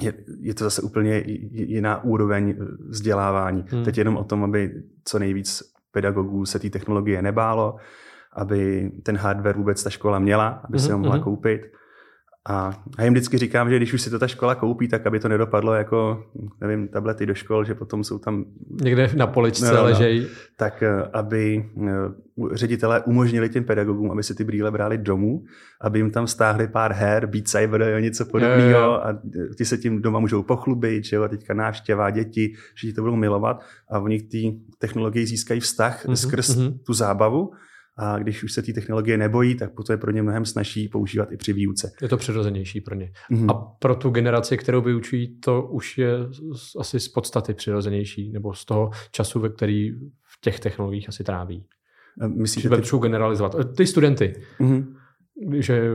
[0.00, 3.64] je, je to zase úplně jiná úroveň eh, vzdělávání.
[3.72, 3.84] Mm.
[3.84, 5.62] Teď jenom o tom, aby co nejvíc
[5.92, 7.76] pedagogů se té technologie nebálo,
[8.32, 10.86] aby ten hardware vůbec ta škola měla, aby mm-hmm.
[10.86, 11.22] si ho mohla mm-hmm.
[11.22, 11.62] koupit
[12.48, 15.20] a já jim vždycky říkám, že když už si to ta škola koupí, tak aby
[15.20, 16.24] to nedopadlo jako,
[16.61, 18.44] nevím, tablety do škol, že potom jsou tam...
[18.83, 19.85] Někde na poličce no, no, no.
[19.85, 20.26] ležejí.
[20.57, 21.90] Tak eh, aby eh,
[22.52, 25.44] ředitelé umožnili těm pedagogům, aby si ty brýle brali domů,
[25.81, 29.18] aby jim tam stáhli pár her, Beat Saber a něco podobného a
[29.57, 33.16] ti se tím doma můžou pochlubit, že jo, a teďka návštěva, děti, že to budou
[33.16, 36.78] milovat a oni ty technologie získají vztah mm-hmm, skrz mm-hmm.
[36.87, 37.50] tu zábavu
[38.02, 41.32] a když už se ty technologie nebojí, tak potom je pro ně mnohem snažší používat
[41.32, 41.92] i při výuce.
[42.02, 43.12] Je to přirozenější pro ně.
[43.30, 43.50] Mm-hmm.
[43.50, 46.10] A pro tu generaci, kterou vyučují, to už je
[46.78, 49.90] asi z podstaty přirozenější, nebo z toho času, ve který
[50.22, 51.66] v těch technologiích asi tráví.
[52.36, 52.98] Myslíte, že ty...
[53.02, 53.54] generalizovat.
[53.54, 54.34] E, ty studenty.
[54.60, 54.86] Mm-hmm.
[55.58, 55.92] Že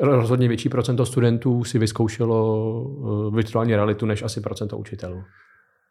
[0.00, 5.22] rozhodně větší procento studentů si vyzkoušelo e, virtuální realitu než asi procento učitelů.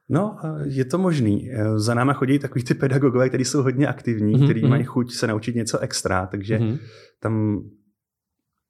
[0.10, 1.52] No, je to možný.
[1.52, 4.44] E, za náma chodí takový ty pedagogové, kteří jsou hodně aktivní, mm-hmm.
[4.44, 4.70] kteří mhm.
[4.70, 6.80] mají chuť se naučit něco extra, takže mm-hmm.
[7.22, 7.64] tam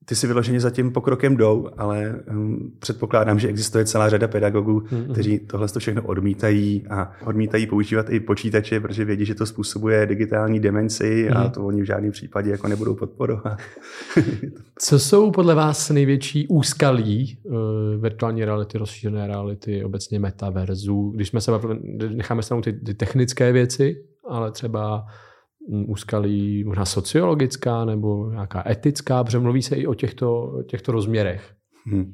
[0.05, 4.79] ty si vyloženě za tím pokrokem jdou, ale um, předpokládám, že existuje celá řada pedagogů,
[4.79, 5.11] mm-hmm.
[5.11, 10.05] kteří tohle to všechno odmítají a odmítají používat i počítače, protože vědí, že to způsobuje
[10.05, 11.37] digitální demenci mm-hmm.
[11.37, 13.57] a to oni v žádném případě jako nebudou podporovat.
[14.79, 17.53] Co jsou podle vás největší úskalí uh,
[18.01, 21.11] virtuální reality, rozšířené reality, obecně metaverzu?
[21.15, 21.51] Když jsme se
[22.09, 25.05] necháme stranou ty, ty technické věci, ale třeba
[25.67, 31.53] úskalí možná sociologická nebo nějaká etická, protože mluví se i o těchto, těchto rozměrech.
[31.85, 32.13] Hmm.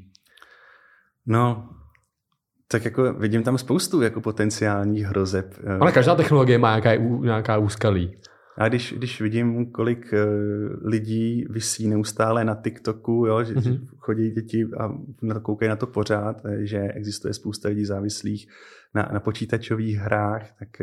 [1.26, 1.70] No,
[2.72, 5.54] tak jako vidím tam spoustu jako potenciálních hrozeb.
[5.80, 8.18] Ale každá technologie má nějaká, nějaká úskalí.
[8.58, 10.20] A když, když vidím, kolik uh,
[10.90, 13.88] lidí vysí neustále na TikToku, jo, že mm-hmm.
[13.98, 14.90] chodí děti a
[15.42, 18.48] koukají na to pořád, eh, že existuje spousta lidí závislých
[18.96, 20.82] na, na počítačových hrách, tak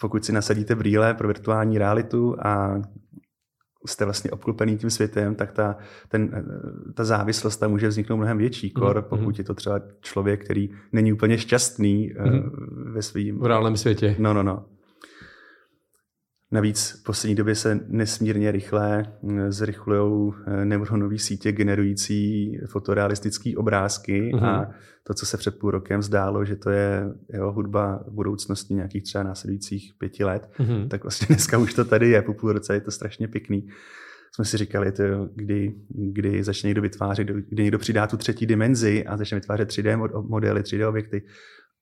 [0.00, 2.82] pokud si nasadíte brýle pro virtuální realitu a
[3.86, 5.76] jste vlastně obklopený tím světem, tak ta,
[6.08, 6.44] ten,
[6.94, 9.02] ta závislost tam může vzniknout mnohem větší kor, mm-hmm.
[9.02, 12.50] pokud je to třeba člověk, který není úplně šťastný mm-hmm.
[12.92, 13.38] ve svým...
[13.38, 14.16] V reálném světě.
[14.18, 14.64] No, no, no.
[16.50, 24.30] Navíc v poslední době se nesmírně rychle mm, zrychlují eh, neuronové sítě generující fotorealistické obrázky
[24.34, 24.44] mm-hmm.
[24.44, 24.70] a
[25.02, 29.24] to, co se před půl rokem zdálo, že to je jeho hudba budoucnosti nějakých třeba
[29.24, 30.88] následujících pěti let, mm-hmm.
[30.88, 33.68] tak vlastně dneska už to tady je, po půl roce je to strašně pěkný.
[34.34, 35.02] Jsme si říkali, to,
[35.34, 40.22] kdy, kdy začne někdo vytvářet, kdy někdo přidá tu třetí dimenzi a začne vytvářet 3D
[40.28, 41.22] modely, 3D objekty,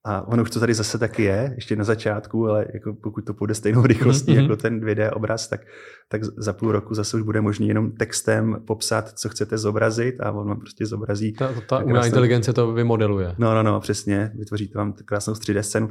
[0.08, 3.34] a ono už to tady zase taky je, ještě na začátku, ale jako pokud to
[3.34, 4.42] půjde stejnou rychlostí mm-hmm.
[4.42, 5.60] jako ten 2D obraz, tak,
[6.08, 10.32] tak za půl roku zase už bude možné jenom textem popsat, co chcete zobrazit a
[10.32, 11.32] on vám prostě zobrazí.
[11.32, 13.34] Ta, ta umělá inteligence to vymodeluje.
[13.38, 14.32] No, no, no, přesně.
[14.38, 15.90] Vytvoří to vám krásnou 3D scénu.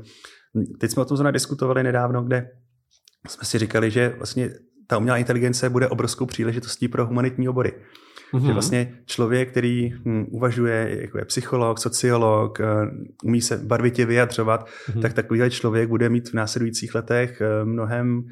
[0.80, 2.50] Teď jsme o tom zrovna diskutovali nedávno, kde
[3.28, 4.50] jsme si říkali, že vlastně
[4.88, 7.74] ta umělá inteligence bude obrovskou příležitostí pro humanitní obory.
[8.34, 8.40] Mm-hmm.
[8.40, 8.54] Že mhm.
[8.54, 12.66] vlastně člověk, který hm, uvažuje, jako je psycholog, sociolog, uh,
[13.24, 15.02] umí se barvitě vyjadřovat, mm-hmm.
[15.02, 18.26] tak takovýhle člověk bude mít v následujících letech uh, mnohem uh,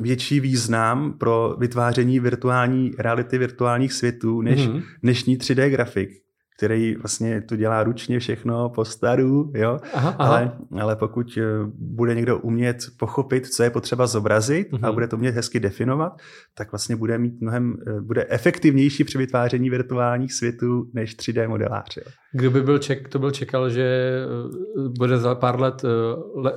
[0.00, 4.82] větší význam pro vytváření virtuální reality, virtuálních světů, než mm-hmm.
[5.02, 6.10] dnešní 3D grafik,
[6.56, 9.78] který vlastně to dělá ručně všechno po staru, jo?
[9.92, 10.30] Aha, aha.
[10.30, 11.42] Ale, ale pokud eh,
[11.74, 14.78] bude někdo umět pochopit, co je potřeba zobrazit uh-huh.
[14.82, 14.94] a mhm.
[14.94, 16.12] bude to umět hezky definovat,
[16.54, 21.96] tak vlastně bude mít mnohem, eh, bude efektivnější při vytváření virtuálních světů než 3D modelář.
[21.96, 22.02] Jo?
[22.32, 25.82] Kdo by byl ček, to byl čekal, že eh, bude za pár let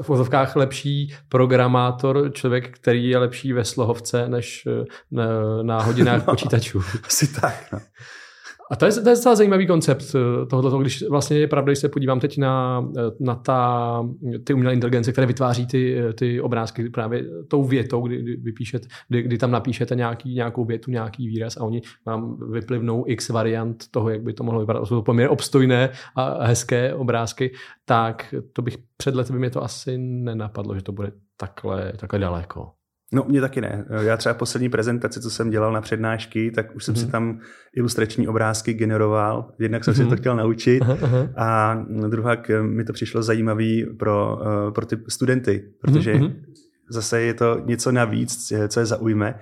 [0.01, 4.67] v vozovkách lepší programátor, člověk, který je lepší ve slohovce než
[5.11, 5.25] na,
[5.63, 6.81] na hodinách no, počítačů.
[7.03, 7.79] Asi tak, no.
[8.71, 11.79] A to je, to je docela zajímavý koncept eh, tohoto, když vlastně je pravda, když
[11.79, 14.03] se podívám teď na, eh, na ta,
[14.43, 18.87] ty umělé inteligence, které vytváří ty, eh, ty obrázky právě tou větou, kdy, kdy, vypíšet,
[19.09, 23.91] kdy, kdy tam napíšete nějaký, nějakou větu, nějaký výraz a oni vám vyplivnou x variant
[23.91, 24.85] toho, jak by to mohlo vypadat.
[24.85, 27.51] Jsou to poměrně obstojné a hezké obrázky,
[27.85, 32.19] tak to bych před lety by mě to asi nenapadlo, že to bude takhle, takhle
[32.19, 32.76] daleko.
[33.11, 33.85] No, mě taky ne.
[34.01, 37.05] Já třeba poslední prezentaci, co jsem dělal na přednášky, tak už jsem mm-hmm.
[37.05, 37.39] si tam
[37.75, 39.51] ilustrační obrázky generoval.
[39.59, 39.97] Jednak jsem mm-hmm.
[39.97, 40.17] si to mhm.
[40.17, 41.29] chtěl naučit uh-huh.
[41.37, 41.75] a
[42.07, 46.33] druhá mi to přišlo zajímavý pro, uh, pro ty studenty, protože mm-hmm.
[46.89, 49.39] zase je to něco navíc, co je zaujme.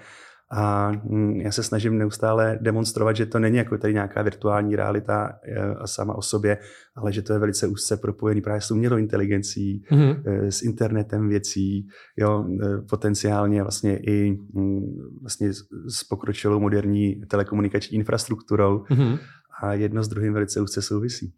[0.52, 5.40] A mm, já se snažím neustále demonstrovat, že to není jako tady nějaká virtuální realita
[5.44, 6.58] eh, a sama o sobě,
[6.96, 10.48] ale že to je velice úzce propojený právě s umělou inteligencí, mm-hmm.
[10.50, 14.82] s internetem věcí, jo, eh, potenciálně vlastně i mm,
[15.22, 15.54] vlastně
[15.88, 19.20] s pokročilou moderní telekomunikační infrastrukturou mm-hmm.
[19.62, 21.34] a jedno s druhým velice úzce souvisí.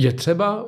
[0.00, 0.66] Je třeba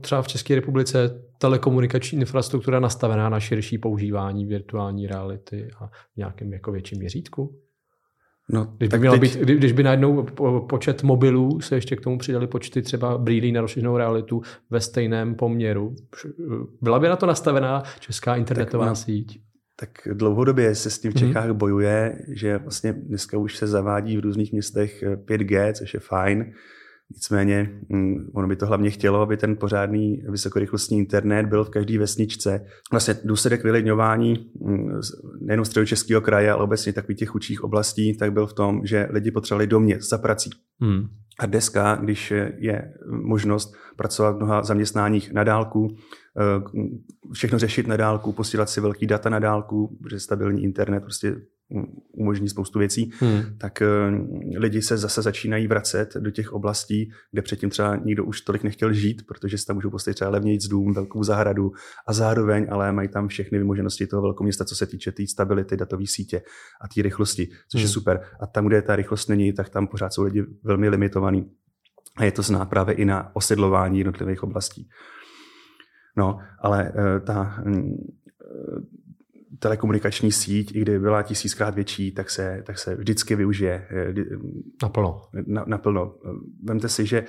[0.00, 6.52] třeba v České republice telekomunikační infrastruktura nastavená na širší používání virtuální reality a v nějakém
[6.52, 7.60] jako větším měřítku?
[8.48, 9.20] No, když, by teď...
[9.20, 10.22] být, když by najednou
[10.68, 15.34] počet mobilů se ještě k tomu přidali počty třeba brýlí na rozšířenou realitu ve stejném
[15.34, 15.94] poměru,
[16.80, 19.40] byla by na to nastavená česká internetová tak, no, síť?
[19.76, 21.26] Tak dlouhodobě se s tím v mhm.
[21.26, 21.54] Čechách mm-hmm.
[21.54, 26.52] bojuje, že vlastně dneska už se zavádí v různých městech 5G, což je fajn,
[27.14, 31.98] Nicméně mm, ono by to hlavně chtělo, aby ten pořádný vysokorychlostní internet byl v každé
[31.98, 32.66] vesničce.
[32.92, 35.00] Vlastně důsledek vylidňování mm,
[35.40, 39.30] nejen středočeského kraje, ale obecně takových těch chudších oblastí, tak byl v tom, že lidi
[39.30, 40.50] potřebovali do měst za prací.
[40.80, 41.08] Hmm.
[41.38, 45.96] A dneska, když je možnost pracovat v mnoha zaměstnáních na dálku,
[46.40, 46.62] eh,
[47.32, 51.36] všechno řešit na dálku, posílat si velký data na dálku, protože stabilní internet prostě
[52.12, 53.42] umožní spoustu věcí, hmm.
[53.58, 53.86] tak eh,
[54.56, 58.92] lidi se zase začínají vracet do těch oblastí, kde předtím třeba nikdo už tolik nechtěl
[58.92, 61.72] žít, protože si tam můžou postavit třeba levnějc dům, velkou zahradu
[62.08, 65.26] a zároveň ale mají tam všechny vymoženosti toho velkého města, co se týče té tý
[65.26, 66.42] stability datové sítě
[66.80, 67.86] a té rychlosti, což hmm.
[67.86, 68.20] je super.
[68.40, 71.50] A tam, kde ta rychlost není, tak tam pořád jsou lidi velmi limitovaní.
[72.16, 74.88] A je to znát právě i na osedlování jednotlivých oblastí.
[76.16, 77.72] No, ale uh, ta, uh,
[79.60, 83.86] telekomunikační síť, i kdyby byla tisíckrát větší, tak se, tak se vždycky využije.
[83.90, 84.14] Eh,
[84.82, 85.22] naplno.
[85.46, 86.14] Na, naplno.
[86.64, 87.24] Vemte si, že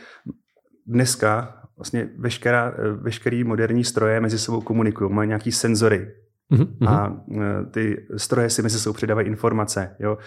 [0.87, 6.07] dneska vlastně veškerá, eh, veškerý moderní stroje mezi sebou komunikují, mají nějaký senzory,
[6.51, 6.89] Mm-hmm.
[6.89, 9.95] A e, ty stroje si mezi sebou předávají informace.
[9.99, 10.17] Jo?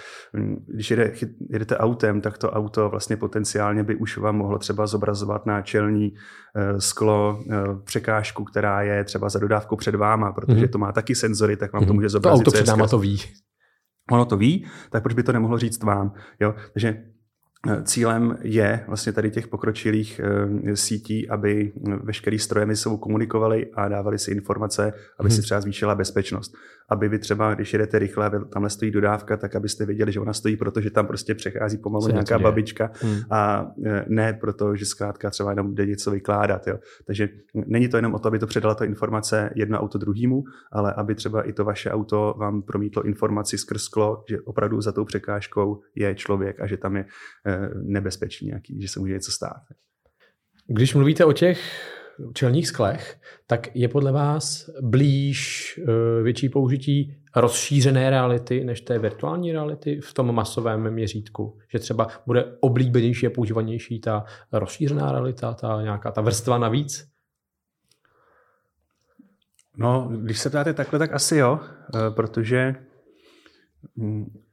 [0.67, 1.13] Když jede,
[1.51, 6.11] jedete autem, tak to auto vlastně potenciálně by už vám mohlo třeba zobrazovat na čelní
[6.11, 10.71] uh, sklo uh, překážku, která je třeba za dodávkou před váma, protože mm-hmm.
[10.71, 11.87] to má taky senzory, tak vám mm-hmm.
[11.87, 12.45] to může zobrazit.
[12.45, 13.21] To auto před náma to ví.
[14.11, 16.13] Ono to ví, tak proč by to nemohlo říct vám?
[16.41, 16.55] Jo?
[16.73, 17.05] Takže
[17.85, 21.73] Cílem je vlastně tady těch pokročilých eh, sítí, aby
[22.03, 25.37] veškerý stroje mezi sebou komunikovali a dávali si informace, aby hmm.
[25.37, 26.55] si třeba zvýšila bezpečnost.
[26.89, 30.57] Aby vy třeba, když jedete rychle, tamhle stojí dodávka, tak abyste věděli, že ona stojí,
[30.57, 33.21] protože tam prostě přechází pomalu nějaká babička hmm.
[33.31, 36.67] a eh, ne proto, že zkrátka třeba jenom jde něco vykládat.
[36.67, 36.79] Jo.
[37.07, 40.93] Takže není to jenom o to, aby to předala ta informace jedno auto druhému, ale
[40.93, 45.05] aby třeba i to vaše auto vám promítlo informaci skrz sklo, že opravdu za tou
[45.05, 47.05] překážkou je člověk a že tam je
[47.47, 49.63] eh, nebezpečí nějaký, že se může něco stát.
[50.67, 51.61] Když mluvíte o těch
[52.33, 59.53] čelních sklech, tak je podle vás blíž eh, větší použití rozšířené reality než té virtuální
[59.53, 61.59] reality v tom masovém měřítku?
[61.69, 67.09] Že třeba bude oblíbenější a používanější ta rozšířená realita, ta nějaká ta vrstva navíc?
[69.77, 72.75] No, když se ptáte takhle, tak asi jo, eh, protože
[73.97, 74.44] hm,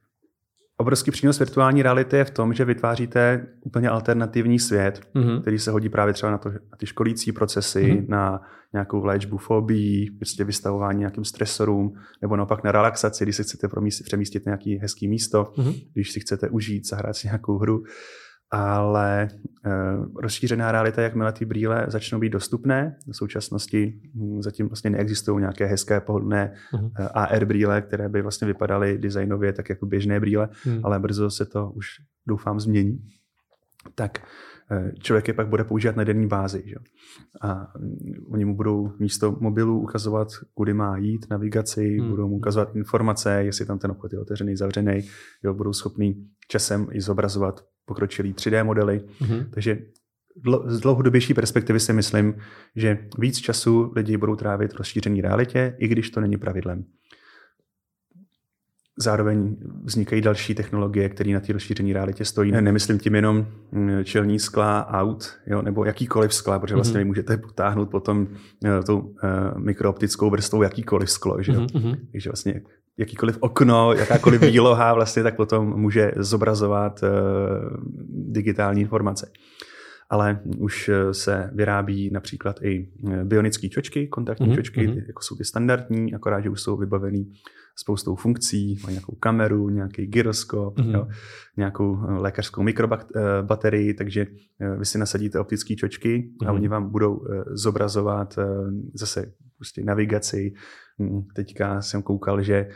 [0.82, 5.40] obrovský přínos virtuální reality je v tom, že vytváříte úplně alternativní svět, mm-hmm.
[5.40, 8.08] který se hodí právě třeba na, to, na ty školící procesy, mm-hmm.
[8.08, 8.42] na
[8.72, 13.68] nějakou léčbu fobii, prostě vystavování nějakým stresorům, nebo naopak na relaxaci, když si chcete
[14.04, 15.86] přemístit nějaký hezký místo, mm-hmm.
[15.92, 17.84] když si chcete užít, zahrát si nějakou hru
[18.52, 19.28] ale
[19.66, 25.40] uh, rozšířená realita, jakmile ty brýle začnou být dostupné, v současnosti hm, zatím vlastně neexistují
[25.40, 26.84] nějaké hezké pohodlné uh-huh.
[26.84, 30.80] uh, AR brýle, které by vlastně vypadaly designově tak jako běžné brýle, uh-huh.
[30.84, 31.86] ale brzo se to už
[32.26, 32.98] doufám změní.
[33.94, 34.18] tak
[34.70, 36.62] eh, člověk je pak bude používat na denní bázi.
[36.66, 36.76] Že?
[37.40, 37.96] A mm,
[38.30, 42.10] oni mu budou místo mobilu ukazovat, kudy má jít, navigaci, hmm.
[42.10, 45.08] budou mu ukazovat informace, jestli tam ten obchod je otevřený, zavřený,
[45.42, 49.00] jo, budou schopný časem i zobrazovat pokročilý 3D modely.
[49.20, 49.44] Hmm.
[49.50, 49.78] Takže
[50.66, 52.34] z dlouhodobější perspektivy si myslím,
[52.76, 56.84] že víc času lidi budou trávit v rozšířené realitě, i když to není pravidlem.
[58.98, 62.52] Zároveň vznikají další technologie, které na té rozšířené realitě stojí.
[62.52, 66.98] Nemyslím tím jenom mm, čelní skla aut, jo, nebo jakýkoliv skla, protože vlastně mm-hmm.
[66.98, 68.26] vy můžete potáhnout potom
[68.64, 69.14] uh, tou uh,
[69.56, 71.42] mikrooptickou vrstvou jakýkoliv sklo.
[71.42, 71.60] Že jo?
[71.60, 71.96] Mm-hmm.
[72.12, 72.60] Takže vlastně
[72.98, 77.08] jakýkoliv okno, jakákoliv výloha vlastně tak potom může zobrazovat uh,
[78.08, 79.30] digitální informace
[80.12, 84.54] ale už eh, se vyrábí například i eh, bionické čočky, kontaktní mm-hmm.
[84.54, 87.32] čočky, ty, jako jsou ty standardní, akorát, že už jsou vybavený
[87.76, 90.94] spoustou funkcí, mají nějakou kameru, nějaký gyroskop, mm-hmm.
[90.94, 91.08] jo,
[91.56, 94.26] nějakou eh, lékařskou mikrobaterii, takže
[94.78, 96.48] vy si nasadíte optické čočky mm-hmm.
[96.48, 96.54] a mhm.
[96.54, 97.20] oni vám budou
[97.52, 98.38] zobrazovat
[98.94, 100.52] zase prostě navigaci.
[100.98, 102.68] Hm, teďka jsem koukal, že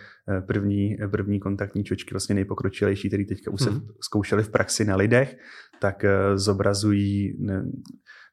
[0.46, 3.86] první, první kontaktní čočky, vlastně nejpokročilejší, které teďka už se mm-hmm.
[4.00, 5.36] zkoušeli v praxi na lidech,
[5.80, 7.64] tak eh, zobrazují, ne,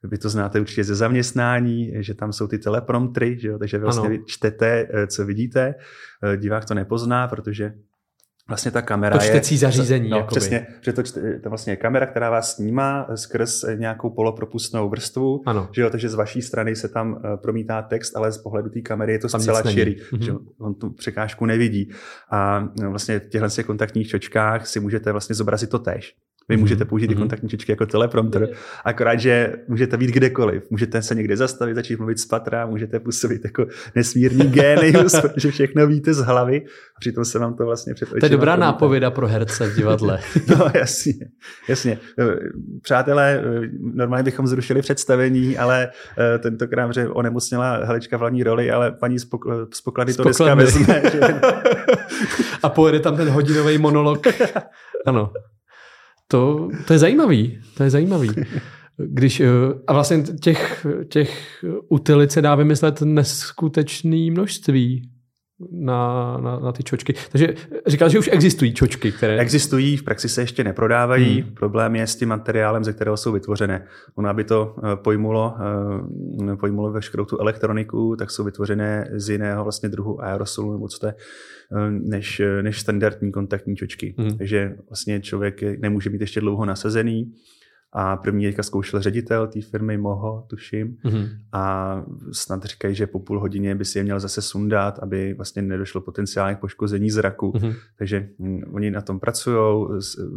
[0.02, 3.58] vy to znáte určitě ze zaměstnání, že tam jsou ty telepromptry, že jo?
[3.58, 5.74] takže vlastně vy čtete, eh, co vidíte,
[6.24, 7.72] eh, divák to nepozná, protože
[8.48, 9.58] vlastně ta kamera to čtecí je...
[9.58, 10.08] zařízení.
[10.08, 10.40] No, jakoby.
[10.40, 11.02] přesně, že to,
[11.42, 15.68] to vlastně je kamera, která vás snímá skrz nějakou polopropustnou vrstvu, ano.
[15.72, 19.12] že jo, takže z vaší strany se tam promítá text, ale z pohledu té kamery
[19.12, 20.24] je to tam zcela čirý, mm-hmm.
[20.24, 21.90] že on tu překážku nevidí.
[22.30, 26.14] A no, vlastně v těchto kontaktních čočkách si můžete vlastně zobrazit to tež.
[26.48, 26.88] Vy můžete mhm.
[26.88, 27.18] použít mm-hmm.
[27.18, 28.48] kontaktní čočky jako teleprompter,
[28.84, 30.62] akorát, že můžete být kdekoliv.
[30.70, 35.86] Můžete se někde zastavit, začít mluvit z patra, můžete působit jako nesmírný génius, protože všechno
[35.86, 36.62] víte z hlavy
[36.96, 38.66] a přitom se vám to vlastně před To je dobrá povíte.
[38.66, 40.18] nápověda pro herce v divadle.
[40.58, 41.12] no jasně,
[41.68, 41.98] jasně.
[42.82, 43.42] Přátelé,
[43.94, 49.18] normálně bychom zrušili představení, ale eh, tentokrát, že onemocněla Helička v hlavní roli, ale paní
[49.18, 49.24] z,
[49.84, 51.02] poklady to dneska vezme.
[51.12, 51.20] Že...
[52.62, 54.26] a pojede tam ten hodinový monolog.
[55.06, 55.32] Ano.
[56.28, 58.28] To, to je zajímavý, to je zajímavý.
[58.96, 59.46] Když, eh,
[59.86, 65.10] a vlastně těch, těch utilit se dá vymyslet neskutečné množství
[65.70, 67.14] na, na, na ty čočky.
[67.32, 67.54] Takže
[67.86, 69.38] říkal, že už existují čočky, které...
[69.38, 71.40] Existují, v praxi se ještě neprodávají.
[71.40, 71.54] Hmm.
[71.54, 73.86] Problém je s tím materiálem, ze kterého jsou vytvořené.
[74.14, 75.54] Ono, aby to eh, pojmulo,
[76.52, 80.98] eh, pojmulo veškerou tu elektroniku, tak jsou vytvořené z jiného vlastně druhu aerosolu, nebo co
[80.98, 81.14] to je,
[81.76, 84.14] eh, než, než standardní kontaktní čočky.
[84.18, 84.38] Hmm.
[84.38, 87.32] Takže vlastně člověk nemůže být ještě dlouho nasazený
[87.94, 91.28] a první teďka zkoušel ředitel té firmy Moho, tuším, mm-hmm.
[91.52, 92.02] a
[92.32, 96.00] snad říkají, že po půl hodině by si je měl zase sundat, aby vlastně nedošlo
[96.00, 97.52] potenciálně k poškození zraku.
[97.52, 97.74] Mm-hmm.
[97.98, 99.86] Takže hm, oni na tom pracují,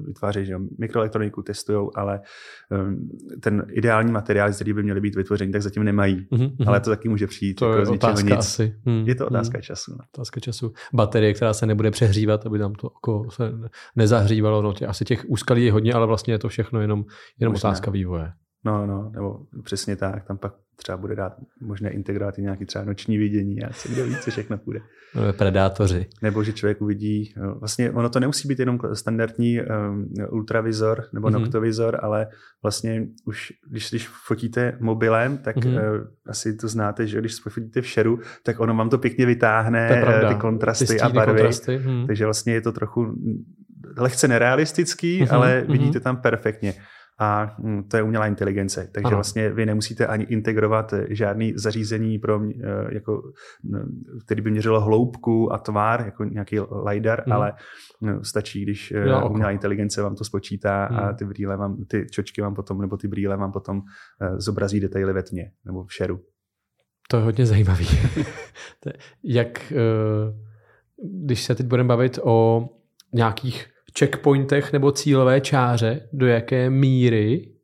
[0.06, 2.20] vytvářejí že mikroelektroniku, testují, ale
[2.72, 6.28] um, ten ideální materiál, který by měly být vytvoření, tak zatím nemají.
[6.32, 6.67] Mm-hmm.
[6.67, 8.38] Ale to taky může přijít to jako je z otázka nic.
[8.38, 8.76] Asi.
[8.86, 9.62] Mm, je to otázka mm.
[9.62, 9.91] času.
[9.91, 9.98] No.
[10.15, 10.74] Otázka času.
[10.93, 13.52] Baterie, která se nebude přehřívat, aby tam to oko se
[13.96, 14.62] nezahřívalo.
[14.62, 17.06] No, tě, asi těch úskalí je hodně, ale vlastně je to všechno jenom,
[17.39, 17.70] jenom jenom Možná.
[17.70, 18.32] otázka vývoje.
[18.66, 22.86] No, no, nebo přesně tak, tam pak třeba bude dát možné integrovat i nějaký třeba
[22.86, 24.80] noční vidění a co kdo ví, co všechno půjde.
[25.16, 26.06] No, predátoři.
[26.22, 31.28] Nebo že člověk uvidí, no, vlastně ono to nemusí být jenom standardní um, ultravizor nebo
[31.28, 31.40] mm-hmm.
[31.40, 32.28] noktovizor, ale
[32.64, 36.00] vlastně už, když, když fotíte mobilem, tak mm-hmm.
[36.00, 40.06] uh, asi to znáte, že když fotíte v šeru, tak ono vám to pěkně vytáhne,
[40.22, 41.34] to ty kontrasty ty a barvy.
[41.34, 41.78] Kontrasty.
[41.78, 42.08] Hmm.
[42.08, 43.16] Takže vlastně je to trochu
[43.98, 45.36] lehce nerealistický, mm-hmm.
[45.36, 45.72] ale mm-hmm.
[45.72, 46.74] vidíte tam perfektně
[47.20, 48.90] a hm, to je umělá inteligence.
[48.94, 49.18] Takže ano.
[49.18, 53.22] vlastně vy nemusíte ani integrovat žádný zařízení, pro, eh, jako,
[54.26, 57.34] který by měřilo hloubku a tvar, jako nějaký LiDAR, hmm.
[57.34, 57.54] ale
[58.02, 61.00] no, stačí, když eh, jo, umělá inteligence vám to spočítá hmm.
[61.00, 63.82] a ty brýle vám, ty čočky vám potom, nebo ty brýle vám potom
[64.38, 66.20] zobrazí detaily ve tmě nebo v šeru.
[67.10, 67.88] To je hodně zajímavý.
[69.24, 69.74] Jak,
[71.24, 72.70] když se teď budeme bavit o
[73.14, 73.68] nějakých
[74.00, 77.58] checkpointech nebo cílové čáře, do jaké míry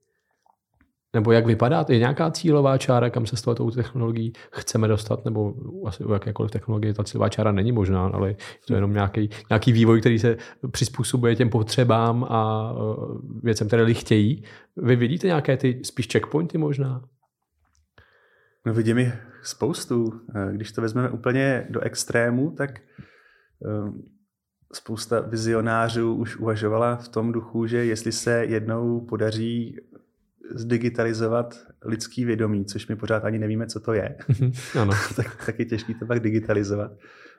[1.13, 1.85] nebo jak vypadá?
[1.89, 5.53] Je nějaká cílová čára, kam se s touto technologií chceme dostat, nebo
[5.85, 8.35] asi u jakékoliv technologie ta cílová čára není možná, ale je
[8.67, 10.37] to jenom nějaký, nějaký vývoj, který se
[10.71, 12.79] přizpůsobuje těm potřebám a e,
[13.43, 14.43] věcem, které lidi chtějí.
[14.77, 17.01] Vy vidíte nějaké ty spíš checkpointy možná?
[18.65, 20.21] No vidím je spoustu.
[20.35, 22.81] E, když to vezmeme úplně do extrému, tak e,
[24.75, 29.77] spousta vizionářů už uvažovala v tom duchu, že jestli se jednou podaří
[30.55, 34.93] zdigitalizovat lidský vědomí, což my pořád ani nevíme, co to je, mhm, ano.
[35.15, 36.91] tak, tak je těžké to pak digitalizovat.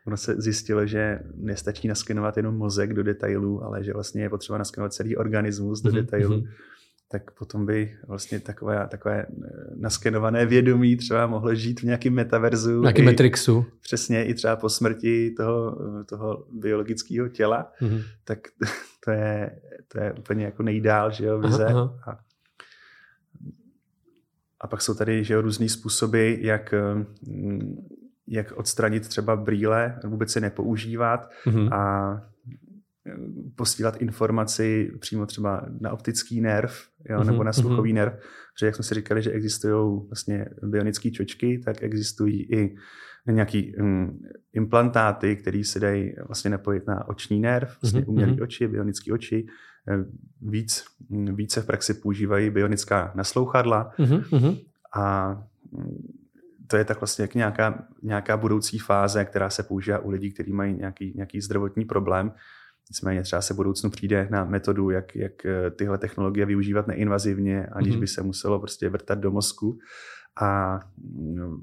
[0.07, 4.59] Ono se zjistilo, že nestačí naskenovat jenom mozek do detailů, ale že vlastně je potřeba
[4.59, 5.95] naskenovat celý organismus do mm-hmm.
[5.95, 6.45] detailů.
[7.15, 9.27] Tak potom by vlastně takové, takové
[9.75, 12.81] naskenované vědomí třeba mohlo žít v nějakém metaverzu.
[12.81, 13.67] Nějaký i, Matrixu.
[13.81, 17.73] Přesně, i třeba po smrti toho, toho biologického těla.
[17.81, 18.03] Mm-hmm.
[18.25, 18.39] Tak
[19.05, 21.67] to je, to je úplně jako nejdál, že jo, vize.
[21.67, 22.13] Aha, aha.
[22.13, 22.19] A,
[24.61, 26.75] a pak jsou tady, že jo, různý způsoby, jak
[28.29, 31.75] jak odstranit třeba brýle, vůbec se nepoužívat mm-hmm.
[31.75, 32.34] a
[33.57, 37.27] posílat informaci přímo třeba na optický nerv jo, mm-hmm.
[37.27, 37.95] nebo na sluchový mm-hmm.
[37.95, 38.13] nerv.
[38.55, 42.77] Protože jak jsme si říkali, že existují vlastně bionické čočky, tak existují i
[43.31, 44.21] nějaký um,
[44.53, 48.09] implantáty, které se dají vlastně napojit na oční nerv, vlastně mm-hmm.
[48.09, 49.47] umělý oči, bionické oči.
[49.89, 50.05] E,
[50.43, 54.65] víc, více v praxi používají bionická naslouchadla mm-hmm.
[54.97, 55.37] a
[56.67, 60.53] to je tak vlastně jak nějaká, nějaká budoucí fáze, která se používá u lidí, kteří
[60.53, 62.33] mají nějaký, nějaký zdravotní problém.
[62.91, 67.95] Nicméně třeba se budoucnu přijde na metodu, jak, jak eh, tyhle technologie využívat neinvazivně, aniž
[67.95, 68.01] mm-hmm.
[68.01, 69.79] by se muselo prostě vrtat do mozku.
[70.41, 70.81] A
[71.15, 71.59] no,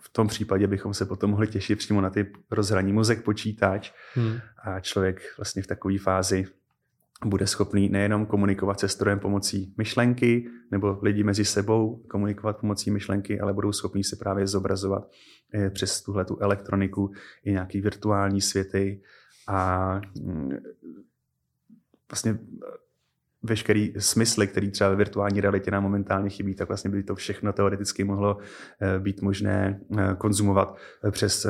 [0.00, 4.38] v tom případě bychom se potom mohli těšit přímo na ty rozhraní mozek počítač hmm.
[4.64, 6.46] a člověk vlastně v takové fázi
[7.24, 13.40] bude schopný nejenom komunikovat se strojem pomocí myšlenky, nebo lidi mezi sebou komunikovat pomocí myšlenky,
[13.40, 15.10] ale budou schopní se právě zobrazovat
[15.54, 17.12] eh, přes tuhle tu elektroniku
[17.44, 19.02] i nějaký virtuální světy
[19.48, 20.50] a mm,
[22.10, 22.66] vlastně eh,
[23.42, 27.52] veškerý smysly, který třeba ve virtuální realitě nám momentálně chybí, tak vlastně by to všechno
[27.52, 28.38] teoreticky mohlo
[28.80, 29.80] eh, být možné
[30.18, 30.76] konzumovat
[31.10, 31.46] přes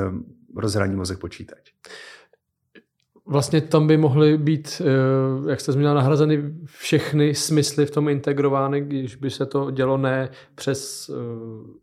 [0.57, 1.73] rozhraní mozek počítač.
[3.27, 8.81] Vlastně tam by mohly být, eh, jak jste zmínil, nahrazeny všechny smysly v tom integrovány,
[8.81, 11.82] když by se to dělo ne přes eh,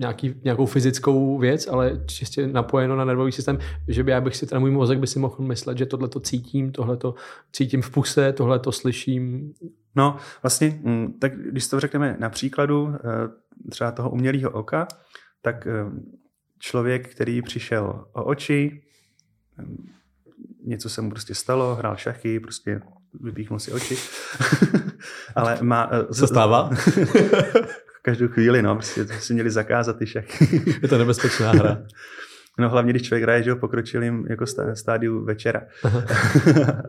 [0.00, 4.46] nějaký, nějakou fyzickou věc, ale čistě napojeno na nervový systém, že by já bych si
[4.46, 7.14] ten můj mozek by si mohl myslet, že tohle to cítím, tohle to
[7.52, 9.52] cítím v puse, tohle to slyším.
[9.96, 14.88] No, vlastně, mm, tak když to řekneme na příkladu eh, třeba toho umělého oka,
[15.42, 15.68] tak
[16.58, 18.82] člověk, který přišel o oči,
[20.64, 22.80] něco se mu prostě stalo, hrál šachy, prostě
[23.20, 23.96] vypíchnul si oči.
[25.36, 25.90] Ale má...
[26.14, 26.70] Co stává?
[28.02, 30.62] Každou chvíli, no, prostě si měli zakázat ty šachy.
[30.82, 31.82] Je to nebezpečná hra.
[32.58, 34.44] No hlavně, když člověk hraje, že ho pokročilým jako
[34.74, 35.62] stádiu večera.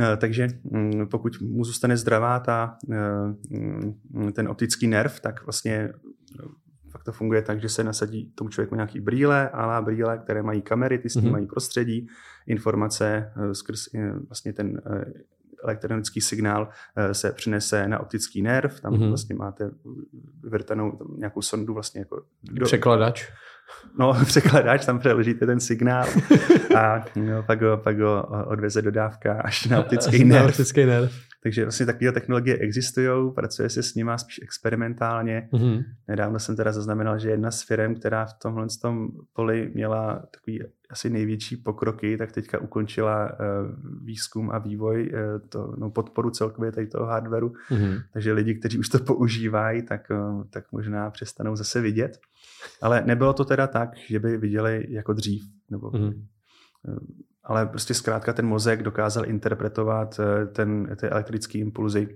[0.00, 2.96] Eh, takže mm, pokud mu zůstane zdravá ta, eh,
[4.10, 5.92] mm, ten optický nerv, tak vlastně
[6.90, 10.62] Fakt to funguje tak, že se nasadí tomu člověku nějaký brýle, ale brýle, které mají
[10.62, 11.32] kamery, ty s ním mm-hmm.
[11.32, 12.06] mají prostředí,
[12.46, 15.04] informace eh, skrz eh, vlastně ten eh,
[15.64, 16.68] elektronický signál
[17.12, 19.08] se přinese na optický nerv, tam mm-hmm.
[19.08, 19.70] vlastně máte
[20.42, 22.22] vrtanou nějakou sondu vlastně jako...
[22.42, 23.32] Do, Překladač.
[23.98, 26.06] No, překladač, tam přeložíte ten signál
[26.76, 30.42] a no, pak, ho, pak ho odveze dodávka až na optický nerv.
[30.42, 31.12] Na optický nerv.
[31.42, 35.48] Takže vlastně takové technologie existují, pracuje se s nimi spíš experimentálně.
[35.52, 35.84] Mm-hmm.
[36.08, 40.60] Nedávno jsem teda zaznamenal, že jedna z firm, která v tomhle tom poli měla takový
[40.90, 43.36] asi největší pokroky, tak teďka ukončila uh,
[44.04, 47.48] výzkum a vývoj, uh, to, no, podporu celkově tady toho hardwareu.
[47.48, 48.02] Mm-hmm.
[48.12, 52.18] Takže lidi, kteří už to používají, tak, uh, tak možná přestanou zase vidět.
[52.82, 55.42] Ale nebylo to teda tak, že by viděli jako dřív.
[55.70, 56.22] Nebo, mm-hmm
[57.44, 62.08] ale prostě zkrátka ten mozek dokázal interpretovat eh, ten, ty elektrické impulzy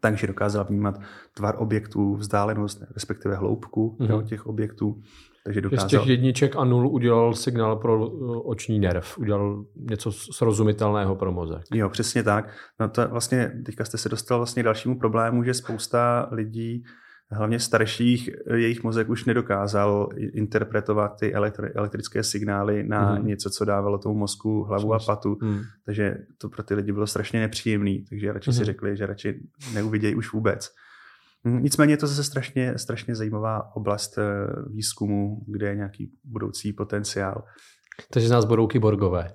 [0.00, 1.00] takže dokázal vnímat
[1.34, 4.10] tvar objektů, vzdálenost, respektive hloubku mm-hmm.
[4.10, 5.00] jo, těch objektů.
[5.44, 5.88] Takže dokázal...
[5.88, 11.32] Z těch jedniček a nul udělal signál pro eh, oční nerv, udělal něco srozumitelného pro
[11.32, 11.62] mozek.
[11.74, 12.54] Jo, přesně tak.
[12.80, 16.84] No to vlastně, teďka jste se dostal vlastně dalšímu problému, že spousta lidí
[17.30, 21.34] hlavně starších, jejich mozek už nedokázal interpretovat ty
[21.74, 23.26] elektrické signály na mm.
[23.26, 25.38] něco, co dávalo tomu mozku hlavu a patu.
[25.42, 25.60] Mm.
[25.84, 28.54] Takže to pro ty lidi bylo strašně nepříjemné, takže radši mm.
[28.54, 28.66] si mhm.
[28.66, 29.40] řekli, že radši
[29.74, 30.70] neuvidějí už vůbec.
[31.44, 34.22] Hm, nicméně je to zase strašně, strašně zajímavá oblast eh,
[34.70, 37.44] výzkumu, kde je nějaký budoucí potenciál.
[38.12, 39.32] Takže z nás budou kyborgové.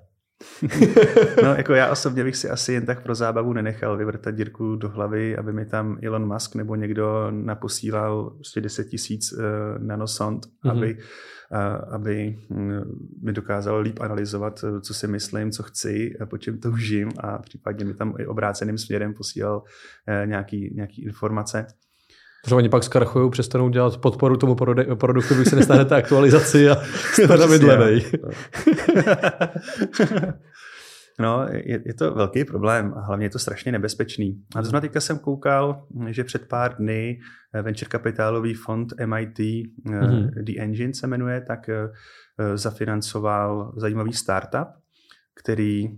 [1.44, 4.90] No, jako já osobně bych si asi jen tak pro zábavu nenechal vyvrtat dírku do
[4.90, 9.40] hlavy, aby mi tam Elon Musk nebo někdo naposílal prostě 10 tisíc uh,
[9.78, 10.72] nanosond, mm-hmm.
[10.72, 10.98] aby,
[11.52, 12.82] uh, aby mm,
[13.24, 17.86] mi dokázal líp analyzovat, uh, co si myslím, co chci, po čem toužím a případně
[17.86, 21.66] mi tam i obráceným směrem posílal uh, nějaký, nějaký informace.
[22.44, 24.56] Protože oni pak zkrachují, přestanou dělat podporu tomu
[24.96, 26.76] produktu, když se nestanete aktualizaci a
[27.14, 28.06] jste na mydlevej.
[31.20, 34.44] No, je, je to velký problém a hlavně je to strašně nebezpečný.
[34.56, 37.20] A zrovna teďka jsem koukal, že před pár dny
[37.54, 40.30] eh, venture kapitálový fond MIT, mm-hmm.
[40.44, 41.90] The Engine se jmenuje, tak eh,
[42.56, 44.68] zafinancoval zajímavý startup,
[45.44, 45.90] který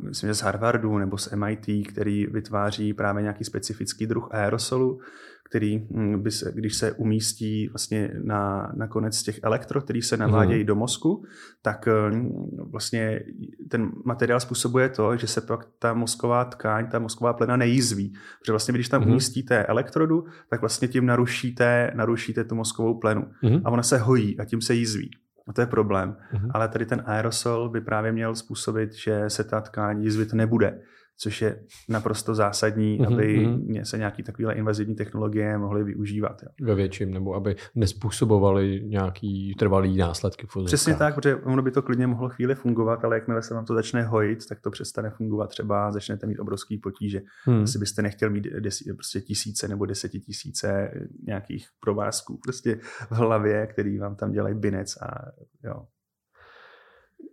[0.00, 5.00] myslím, že z Harvardu nebo z MIT, který vytváří právě nějaký specifický druh aerosolu,
[5.48, 10.16] který, hm, by se, když se umístí vlastně na, na konec těch elektrod, který se
[10.16, 10.66] navádějí mm.
[10.66, 11.24] do mozku,
[11.62, 12.30] tak hm,
[12.70, 13.20] vlastně
[13.68, 18.12] ten materiál způsobuje to, že se pak ta mozková tkáň, ta mozková plena nejízví.
[18.40, 19.10] Protože vlastně, když tam mm.
[19.10, 23.24] umístíte elektrodu, tak vlastně tím narušíte, narušíte tu mozkovou plenu.
[23.42, 23.60] Mm.
[23.64, 25.10] A ona se hojí a tím se jízví.
[25.48, 26.16] A to je problém.
[26.32, 26.50] Mm-hmm.
[26.54, 30.78] Ale tady ten aerosol by právě měl způsobit, že se ta tkáň jízvit nebude
[31.20, 33.14] což je naprosto zásadní, mm-hmm.
[33.14, 33.84] aby mhm.
[33.84, 36.42] se nějaké takovéhle invazivní technologie mohly využívat.
[36.42, 36.66] Jo.
[36.66, 40.46] Ve větším, nebo aby nespůsobovaly nějaký trvalý následky.
[40.46, 43.64] V Přesně tak, protože ono by to klidně mohlo chvíli fungovat, ale jakmile se vám
[43.64, 45.50] to začne hojit, tak to přestane fungovat.
[45.50, 47.20] Třeba začnete mít obrovský potíže.
[47.44, 47.62] Hmm.
[47.62, 50.90] Asi byste nechtěl mít desí, prostě tisíce nebo desetitisíce
[51.26, 52.78] nějakých provázků prostě
[53.10, 55.32] v hlavě, který vám tam dělají binec a
[55.64, 55.86] jo,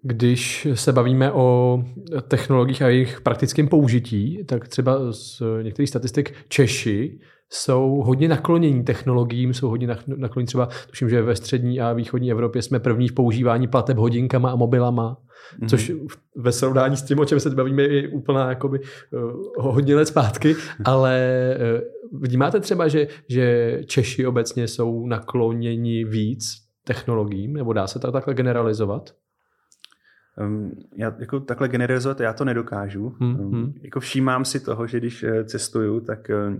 [0.07, 1.79] když se bavíme o
[2.27, 9.53] technologiích a jejich praktickém použití, tak třeba z některých statistik Češi jsou hodně naklonění technologiím,
[9.53, 9.87] jsou hodně
[10.17, 14.51] naklonění třeba, tuším, že ve střední a východní Evropě jsme první v používání plateb hodinkama
[14.51, 15.17] a mobilama,
[15.59, 15.67] mm-hmm.
[15.67, 15.91] což
[16.35, 20.55] ve srovnání s tím, o čem se bavíme, je úplná jakoby, uh, hodně let zpátky,
[20.85, 21.29] ale
[22.11, 26.45] uh, vnímáte třeba, že, že Češi obecně jsou nakloněni víc
[26.83, 29.11] technologiím, nebo dá se to takhle generalizovat?
[30.95, 33.15] Já jako takhle generalizovat, já to nedokážu.
[33.19, 36.57] Hmm, um, jako všímám si toho, že když eh, cestuju, tak uh,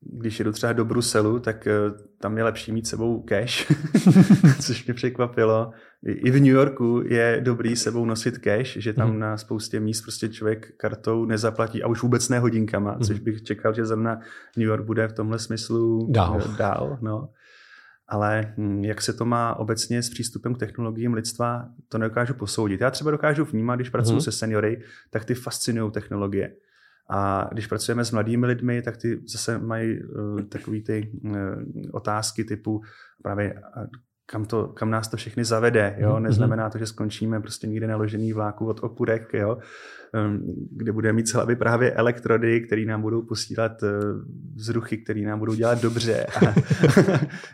[0.00, 3.72] když jedu třeba do Bruselu, tak uh, tam je lepší mít sebou cash,
[4.60, 5.70] což mě překvapilo.
[6.06, 9.18] I, v New Yorku je dobrý sebou nosit cash, že tam hmm.
[9.18, 13.00] na spoustě míst prostě člověk kartou nezaplatí a už vůbec ne hodinkama, hmm.
[13.00, 14.20] což bych čekal, že zrovna
[14.56, 16.40] New York bude v tomhle smyslu dál.
[16.58, 17.28] dál no
[18.08, 22.80] ale hm, jak se to má obecně s přístupem k technologiím lidstva, to nedokážu posoudit.
[22.80, 24.24] Já třeba dokážu vnímat, když pracuji mm-hmm.
[24.24, 26.56] se seniory, tak ty fascinují technologie.
[27.10, 31.32] A když pracujeme s mladými lidmi, tak ty zase mají uh, takové ty uh,
[31.92, 32.82] otázky typu
[33.22, 33.54] právě
[34.26, 35.96] kam, to, kam nás to všechny zavede.
[35.98, 36.12] Jo?
[36.14, 39.58] Mhm, Neznamená to, že skončíme prostě někde naložený vláku od opurek, jo?
[40.70, 43.88] kde bude mít z hlavy právě elektrody, které nám budou posílat eh,
[44.54, 46.26] vzruchy, které nám budou dělat dobře.
[46.26, 46.54] A,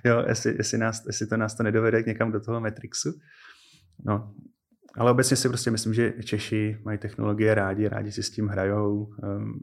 [0.08, 3.12] jo, jestli, jestli, nás, jestli to nás to nedovede někam do toho Matrixu.
[4.04, 4.34] No,
[4.96, 9.08] ale obecně si prostě myslím, že Češi mají technologie rádi, rádi si s tím hrajou,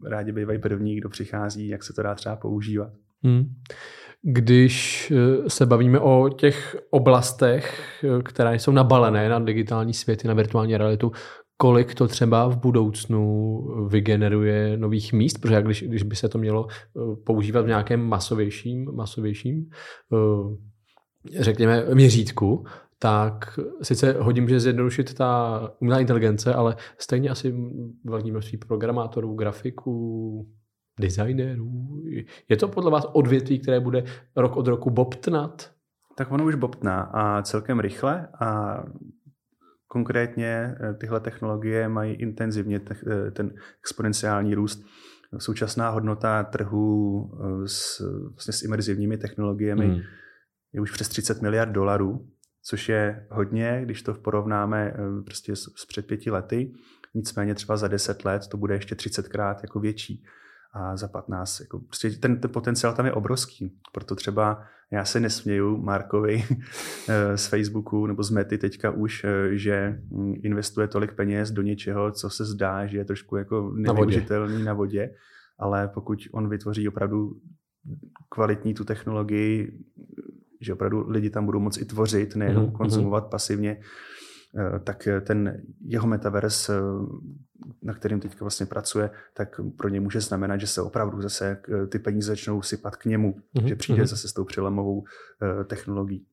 [0.05, 2.91] rádi bývají první, kdo přichází, jak se to dá třeba používat.
[3.23, 3.43] Hmm.
[4.29, 10.33] Když eh, se bavíme o těch oblastech, eh, které jsou nabalené na digitální světy, na
[10.33, 11.11] virtuální realitu,
[11.57, 16.67] kolik to třeba v budoucnu vygeneruje nových míst, protože když, když by se to mělo
[16.69, 19.65] eh, používat v nějakém masovějším, masovějším
[21.39, 22.65] řekněme, měřítku,
[22.99, 27.55] tak sice hodím, že zjednodušit ta umělá inteligence, ale stejně asi
[28.05, 30.47] velké množství programátorů, grafiků,
[30.99, 31.87] designérů?
[32.49, 34.03] Je to podle vás odvětví, které bude
[34.35, 35.71] rok od roku bobtnat?
[36.17, 38.83] Tak ono už bobtná a celkem rychle a
[39.87, 44.85] konkrétně eh, tyhle technologie mají intenzivně eh, ten exponenciální růst.
[45.37, 50.01] Současná hodnota trhu eh, s, vlastně s imerzivními technologiemi hmm.
[50.73, 52.27] je už přes 30 miliard dolarů,
[52.63, 54.93] což je hodně, když to porovnáme
[55.25, 56.73] prostě s, s před pěti lety.
[57.13, 60.23] Nicméně třeba za 10 let to bude ještě 30krát jako větší
[60.73, 61.59] a za 15.
[61.59, 63.77] Jako prostě ten, ten potenciál tam je obrovský.
[63.93, 66.43] Proto třeba já se nesměju Markovi
[67.09, 71.61] eh, z Facebooku nebo z Mety teďka už, eh, že mm, investuje tolik peněz do
[71.61, 75.09] něčeho, co se zdá, že je trošku jako nevyužitelný na vodě,
[75.59, 77.31] ale pokud on vytvoří opravdu
[78.29, 79.79] kvalitní tu technologii,
[80.61, 82.71] že opravdu lidi tam budou moci i tvořit, nejenom mm-hmm.
[82.77, 83.81] konzumovat pasivně,
[84.83, 86.81] tak ten jeho metaverse, eh,
[87.83, 91.87] na kterým teďka vlastně pracuje, tak pro ně může znamenat, že se opravdu zase eh,
[91.87, 93.65] ty peníze začnou sypat k němu, mm-hmm.
[93.65, 94.07] že přijde mm-hmm.
[94.07, 95.03] zase s tou přelomovou
[95.67, 96.25] technologií.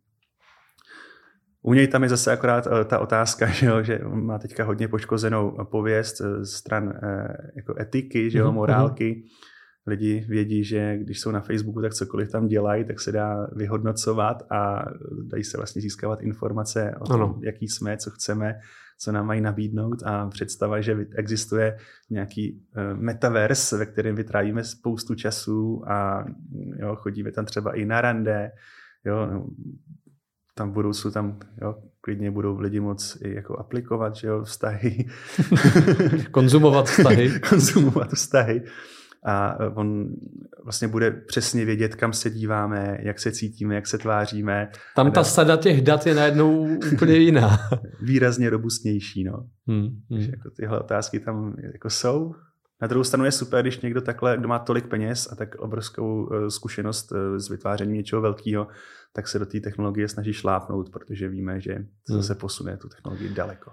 [1.63, 5.57] U něj tam je zase akorát ta otázka, že, jo, že má teďka hodně poškozenou
[5.71, 6.93] pověst stran
[7.57, 9.13] jako etiky, že jo, mhm, morálky.
[9.13, 9.54] Mm-hmm
[9.87, 14.43] lidi vědí, že když jsou na Facebooku, tak cokoliv tam dělají, tak se dá vyhodnocovat
[14.53, 14.85] a
[15.23, 17.41] dají se vlastně získávat informace o tom, ano.
[17.43, 18.55] jaký jsme, co chceme,
[18.99, 21.77] co nám mají nabídnout a představa, že existuje
[22.11, 26.25] nějaký uh, metaverse, ve kterém vytrávíme spoustu času a
[26.79, 28.51] jo, chodíme tam třeba i na rande,
[29.05, 29.47] jo, no,
[30.55, 35.07] tam budou jsou tam, jo, klidně budou lidi moc i jako aplikovat, že jo, vztahy.
[36.31, 37.41] Konzumovat vztahy.
[37.49, 38.63] Konzumovat vztahy
[39.25, 40.07] a on
[40.65, 44.71] vlastně bude přesně vědět, kam se díváme, jak se cítíme, jak se tváříme.
[44.97, 47.59] Tam ta sada těch dat je najednou úplně jiná.
[48.03, 49.49] Výrazně robustnější, no.
[49.67, 50.21] Hmm, hmm.
[50.21, 52.35] jako tyhle otázky tam jako jsou.
[52.83, 56.33] Na druhou stranu je super, když někdo takhle, kdo má tolik peněz a tak obrovskou
[56.33, 58.67] eh, zkušenost eh, s vytvářením něčeho velkého,
[59.13, 61.75] tak se do té technologie snaží šlápnout, protože víme, že
[62.07, 62.23] to hmm.
[62.23, 63.71] se posune tu technologii daleko.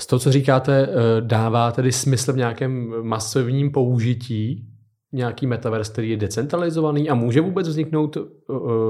[0.00, 4.70] Z toho, co říkáte, eh, dává tedy smysl v nějakém masovním použití
[5.12, 8.26] nějaký metaverse, který je decentralizovaný a může vůbec vzniknout uh,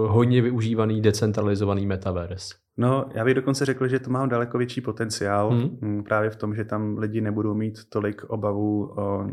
[0.06, 2.54] hodně využívaný decentralizovaný metaverse?
[2.76, 6.04] No, já bych dokonce řekl, že to má daleko větší potenciál hmm.
[6.04, 9.26] právě v tom, že tam lidi nebudou mít tolik obavu o,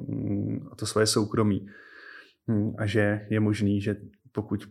[0.72, 1.66] o to svoje soukromí
[2.48, 3.96] hm, a že je možný, že
[4.32, 4.66] pokud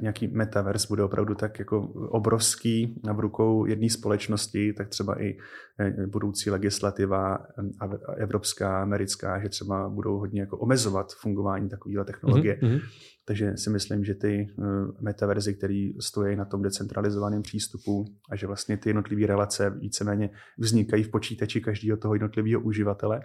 [0.00, 5.38] nějaký metaverse bude opravdu tak jako obrovský na v rukou jedné společnosti, tak třeba i
[5.78, 12.58] eh, budoucí legislativa eh, evropská, americká, že třeba budou hodně jako omezovat fungování takovéhle technologie.
[12.62, 12.80] Mm-hmm.
[13.24, 14.64] Takže si myslím, že ty eh,
[15.00, 21.02] metaverzy, které stojí na tom decentralizovaném přístupu a že vlastně ty jednotlivé relace víceméně vznikají
[21.02, 23.20] v počítači každého toho jednotlivého uživatele,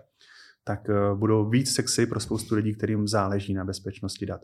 [0.64, 0.80] tak
[1.16, 4.42] budou víc sexy pro spoustu lidí, kterým záleží na bezpečnosti dat.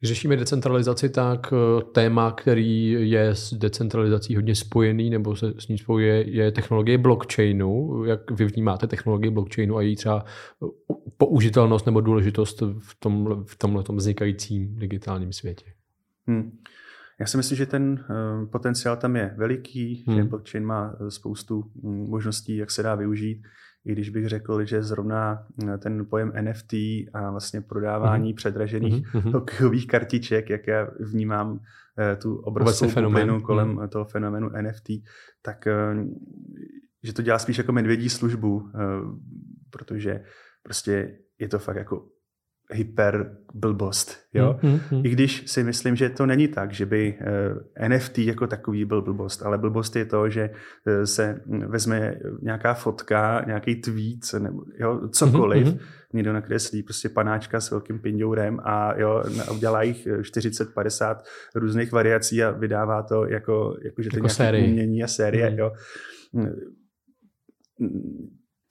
[0.00, 5.68] Když řešíme decentralizaci, tak eh, téma, který je s decentralizací hodně spojený nebo se s
[5.68, 8.04] ní spojuje, je technologie blockchainu.
[8.04, 10.24] Jak vy vnímáte technologii blockchainu a její třeba
[10.64, 15.66] eh, použitelnost nebo důležitost v, tom, v tomhle vznikajícím digitálním světě?
[16.26, 16.58] Hmm.
[17.20, 20.16] Já si myslím, že ten uh, potenciál tam je veliký, hmm.
[20.16, 23.42] že blockchain má spoustu hm, možností, jak se dá využít
[23.84, 26.72] i když bych řekl, že zrovna eh, ten pojem NFT
[27.12, 28.36] a vlastně prodávání mm-hmm.
[28.36, 29.32] předražených mm-hmm.
[29.32, 31.60] hokejových kartiček, jak já vnímám
[31.98, 33.88] eh, tu obrovskou fenomenu kolem mm.
[33.88, 34.88] toho fenoménu NFT,
[35.42, 35.94] tak eh,
[37.02, 38.70] že to dělá spíš jako medvědí službu,
[39.70, 40.24] protože
[40.62, 42.08] prostě je to fakt jako
[42.72, 44.18] hyper blbost.
[44.34, 44.58] Jo?
[44.62, 45.06] Mm-hmm.
[45.06, 47.18] I když si myslím, že to není tak, že by
[47.78, 52.74] eh, NFT jako takový byl blbost, ale blbost je to, že uh, se vezme nějaká
[52.74, 55.78] fotka, nějaký tweet, nebo jo, cokoliv, mm-hmm.
[56.12, 59.22] někdo nakreslí prostě panáčka s velkým pindourem a jo,
[59.54, 61.16] udělá jich 40-50
[61.54, 65.50] různých variací a vydává to jako, jako že to jako nějaké umění a série.
[65.50, 65.58] Mm-hmm.
[65.58, 65.72] Jo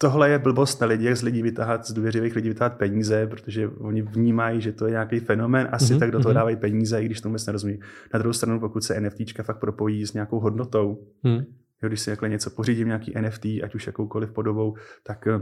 [0.01, 3.67] tohle je blbost na lidi, jak z lidí vytáhat, z důvěřivých lidí vytáhat peníze, protože
[3.67, 5.99] oni vnímají, že to je nějaký fenomén, asi mm-hmm.
[5.99, 6.35] tak do toho mhm.
[6.35, 7.79] dávají peníze, i když to vůbec nerozumí.
[8.13, 11.37] Na druhou stranu, pokud se NFTčka fakt propojí s nějakou hodnotou, mm.
[11.83, 15.39] jo, když si jakhle něco pořídím, nějaký NFT, ať už jakoukoliv podobou, tak eh,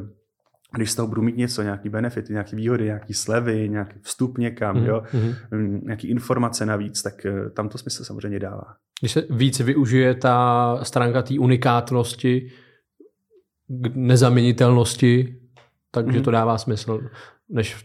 [0.76, 4.78] když z toho budu mít něco, nějaký benefity, nějaké výhody, nějaké slevy, nějaký vstup někam,
[4.78, 5.04] mm, jo,
[5.52, 5.82] mm.
[5.84, 8.64] nějaký informace navíc, tak eh, tam to smysl samozřejmě dává.
[9.02, 12.50] Když se víc využije ta stránka té unikátnosti,
[13.70, 15.36] k nezaměnitelnosti,
[15.92, 16.24] takže mm.
[16.24, 17.00] to dává smysl,
[17.50, 17.84] než v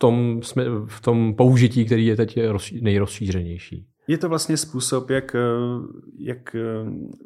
[0.00, 0.40] tom,
[0.86, 2.38] v tom použití, který je teď
[2.82, 3.86] nejrozšířenější.
[4.08, 5.36] Je to vlastně způsob, jak,
[6.18, 6.56] jak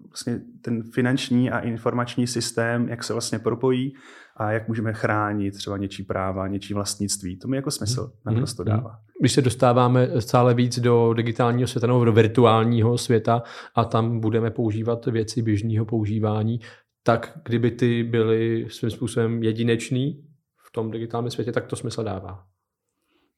[0.09, 3.93] vlastně ten finanční a informační systém, jak se vlastně propojí
[4.37, 7.39] a jak můžeme chránit třeba něčí práva, něčí vlastnictví.
[7.39, 8.35] To mi jako smysl mm.
[8.35, 8.67] naprosto mm.
[8.67, 8.99] dává.
[9.21, 13.43] Když se dostáváme stále víc do digitálního světa nebo do virtuálního světa
[13.75, 16.61] a tam budeme používat věci běžného používání,
[17.09, 20.25] tak kdyby ty byly svým způsobem jedinečný
[20.57, 22.45] v tom digitálním světě, tak to smysl dává.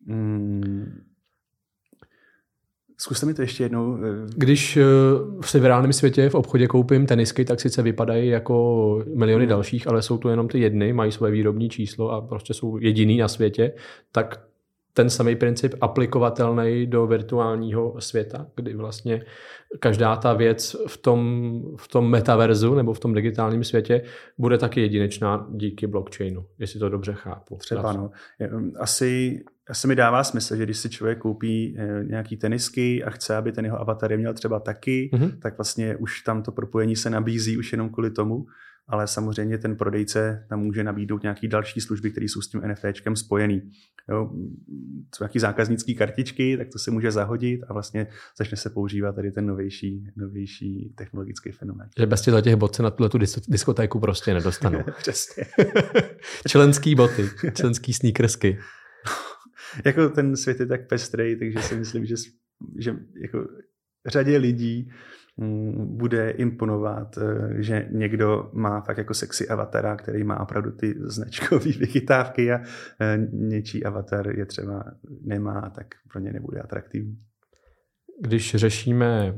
[0.06, 1.00] Hmm.
[2.98, 3.96] Zkuste mi to ještě jednou.
[3.96, 9.44] Eh, Když eh, v reálném světě v obchodě koupím tenisky, tak sice vypadají jako miliony
[9.44, 9.50] hmm.
[9.50, 13.18] dalších, ale jsou to jenom ty jedny, mají svoje výrobní číslo a prostě jsou jediný
[13.18, 13.72] na světě,
[14.12, 14.49] tak
[14.92, 19.22] ten samý princip aplikovatelný do virtuálního světa, kdy vlastně
[19.78, 24.02] každá ta věc v tom, v tom metaverzu nebo v tom digitálním světě
[24.38, 27.56] bude taky jedinečná díky blockchainu, jestli to dobře chápu.
[27.56, 28.10] Třeba no.
[28.52, 33.10] Um, asi, asi mi dává smysl, že když si člověk koupí eh, nějaký tenisky a
[33.10, 35.38] chce, aby ten jeho avatar je měl třeba taky, mm-hmm.
[35.38, 38.46] tak vlastně už tam to propojení se nabízí už jenom kvůli tomu
[38.90, 43.16] ale samozřejmě ten prodejce tam může nabídnout nějaké další služby, které jsou s tím NFTčkem
[43.16, 43.70] spojený.
[44.08, 44.30] Jo,
[45.14, 48.06] jsou nějaké zákaznické kartičky, tak to se může zahodit a vlastně
[48.38, 51.88] začne se používat tady ten novější, novější technologický fenomén.
[51.98, 53.18] Že bez těch, těch bot se na tuhle tu
[53.48, 54.80] diskotéku prostě nedostanou.
[54.98, 55.44] Přesně.
[56.48, 58.58] členský boty, členský sneakersky.
[59.84, 62.14] jako ten svět je tak pestrý, takže si myslím, že,
[62.78, 63.48] že jako
[64.06, 64.90] řadě lidí
[65.74, 71.64] bude imponovat, eh, že někdo má fakt jako sexy avatara, který má opravdu ty značkové
[71.78, 72.60] vychytávky a
[73.00, 74.84] eh, něčí avatar je třeba
[75.22, 77.18] nemá, tak pro ně nebude atraktivní.
[78.20, 79.36] Když řešíme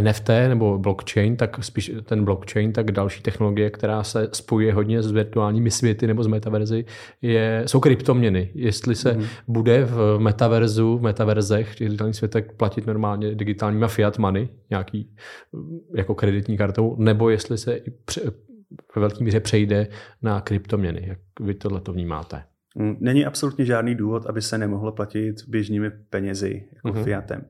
[0.00, 5.10] NFT nebo blockchain, tak spíš ten blockchain, tak další technologie, která se spojuje hodně s
[5.10, 6.84] virtuálními světy nebo s metaverzy,
[7.22, 8.50] je, jsou kryptoměny.
[8.54, 9.24] Jestli se mm.
[9.48, 15.14] bude v metaverzu, v metaverzech, v těch digitálních světech platit normálně digitálníma fiat money, nějaký
[15.96, 18.20] jako kreditní kartou, nebo jestli se i pře,
[18.96, 19.88] ve velké míře přejde
[20.22, 21.04] na kryptoměny.
[21.06, 22.42] Jak vy tohle to vnímáte?
[22.74, 27.04] Mm, není absolutně žádný důvod, aby se nemohlo platit běžnými penězi, jako mm-hmm.
[27.04, 27.44] fiatem.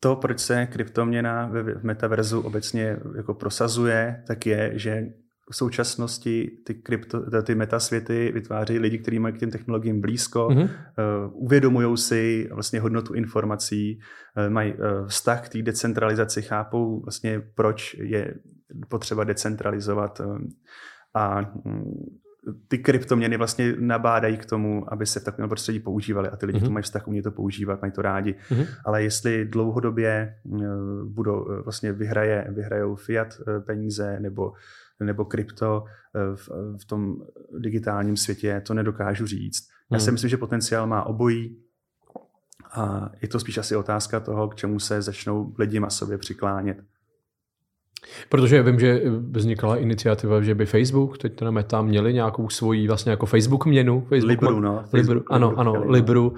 [0.00, 5.06] To, proč se kryptoměna v metaverzu obecně jako prosazuje, tak je, že
[5.50, 10.64] v současnosti ty, krypto, ty metasvěty vytváří lidi, kteří mají k těm technologiím blízko, mm-hmm.
[10.64, 13.98] uh, uvědomují si vlastně hodnotu informací,
[14.36, 18.34] uh, mají uh, vztah k té decentralizaci, chápou vlastně, proč je
[18.88, 20.38] potřeba decentralizovat uh,
[21.14, 21.84] a um,
[22.68, 26.58] ty kryptoměny vlastně nabádají k tomu, aby se v takovém prostředí používaly a ty lidi
[26.58, 26.64] mm-hmm.
[26.64, 28.34] to mají vztah, umí to používat, mají to rádi.
[28.50, 28.66] Mm-hmm.
[28.84, 30.34] Ale jestli dlouhodobě
[31.04, 34.52] budou, vlastně vyhraje, vyhrajou fiat peníze nebo
[35.00, 35.84] nebo krypto
[36.14, 36.48] eh, v,
[36.80, 37.16] v tom
[37.58, 39.68] digitálním světě, to nedokážu říct.
[39.92, 40.14] Já si hmm.
[40.14, 41.56] myslím, že potenciál má obojí
[42.72, 46.78] a je to spíš asi otázka toho, k čemu se začnou lidi masově přiklánět.
[48.28, 53.10] Protože vím, že vznikala iniciativa, že by Facebook, teď teda Meta, měli nějakou svoji vlastně
[53.10, 54.00] jako Facebook měnu.
[54.00, 54.84] Facebook Libru, no.
[54.90, 56.28] Facebook, Libru, ano, ano, Libru.
[56.30, 56.36] Uh,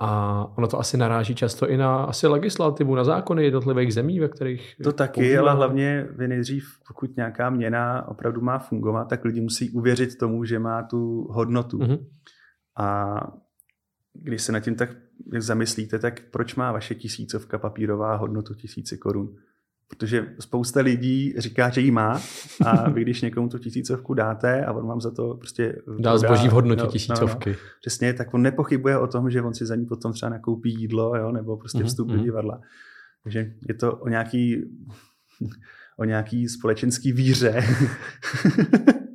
[0.00, 4.28] a ono to asi naráží často i na asi legislativu, na zákony jednotlivých zemí, ve
[4.28, 4.76] kterých...
[4.82, 5.40] To taky, používá.
[5.40, 10.44] ale hlavně vy nejdřív, pokud nějaká měna opravdu má fungovat, tak lidi musí uvěřit tomu,
[10.44, 11.78] že má tu hodnotu.
[11.78, 12.06] Mm-hmm.
[12.78, 13.16] A
[14.12, 14.90] když se nad tím tak
[15.38, 19.36] zamyslíte, tak proč má vaše tisícovka papírová hodnotu tisíce korun?
[19.88, 22.20] Protože spousta lidí říká, že ji má
[22.66, 25.82] a vy když někomu tu tisícovku dáte a on vám za to prostě...
[25.98, 27.50] Dá zboží v hodnotě no, tisícovky.
[27.50, 30.30] No, no, přesně, tak on nepochybuje o tom, že on si za ní potom třeba
[30.30, 32.16] nakoupí jídlo jo, nebo prostě mhm, vstup mm-hmm.
[32.16, 32.60] do divadla.
[33.22, 34.64] Takže je to o nějaký,
[35.98, 37.64] o nějaký společenský víře.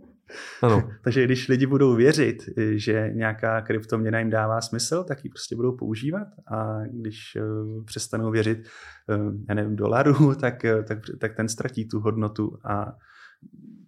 [0.62, 0.90] Ano.
[1.04, 2.38] Takže když lidi budou věřit,
[2.76, 8.32] že nějaká kryptoměna jim dává smysl, tak ji prostě budou používat a když uh, přestanou
[8.32, 8.58] věřit,
[9.10, 12.96] uh, já nevím, dolaru, tak, tak, tak ten ztratí tu hodnotu a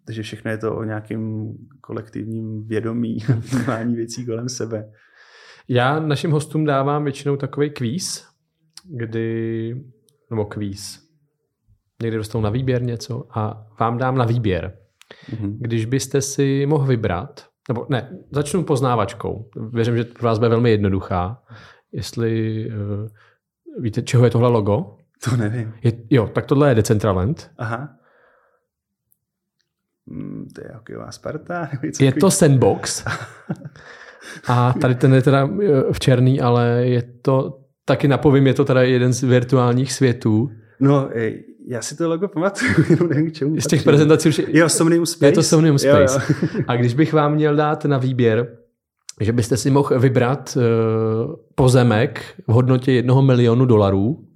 [0.05, 4.91] takže všechno je to o nějakém kolektivním vědomí, vnímání věcí kolem sebe.
[5.67, 8.27] Já našim hostům dávám většinou takový kvíz,
[8.89, 9.75] kdy,
[10.29, 11.05] nebo kvíz,
[12.01, 14.77] někdy dostanou na výběr něco a vám dám na výběr
[15.29, 15.57] Mm-hmm.
[15.59, 19.49] Když byste si mohl vybrat, nebo ne, začnu poznávačkou.
[19.71, 21.43] Věřím, že pro vás bude velmi jednoduchá.
[21.91, 23.07] Jestli uh,
[23.79, 24.97] víte, čeho je tohle logo?
[25.23, 25.73] To nevím.
[25.83, 27.51] Je, jo, tak tohle je Decentraland.
[27.57, 27.89] Aha.
[30.05, 31.69] Mm, to je hokejová Sparta?
[31.99, 33.05] Je to Sandbox.
[34.47, 38.65] A tady ten je teda eh, v černý, ale je to, taky napovím, je to
[38.65, 40.51] teda jeden z virtuálních světů.
[40.79, 41.09] No,
[41.67, 43.61] já si to logo pamatuju, jenom nevím k čemu.
[43.61, 44.41] Z těch prezentací už...
[44.47, 45.25] Jo, Somnium Space.
[45.25, 46.21] Je to Somnium Space.
[46.29, 46.63] Jo, jo.
[46.67, 48.57] A když bych vám měl dát na výběr,
[49.21, 54.27] že byste si mohl vybrat uh, pozemek v hodnotě jednoho milionu dolarů,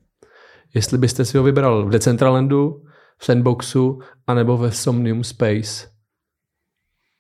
[0.74, 2.82] jestli byste si ho vybral v Decentralandu,
[3.18, 5.88] v Sandboxu, anebo ve Somnium Space.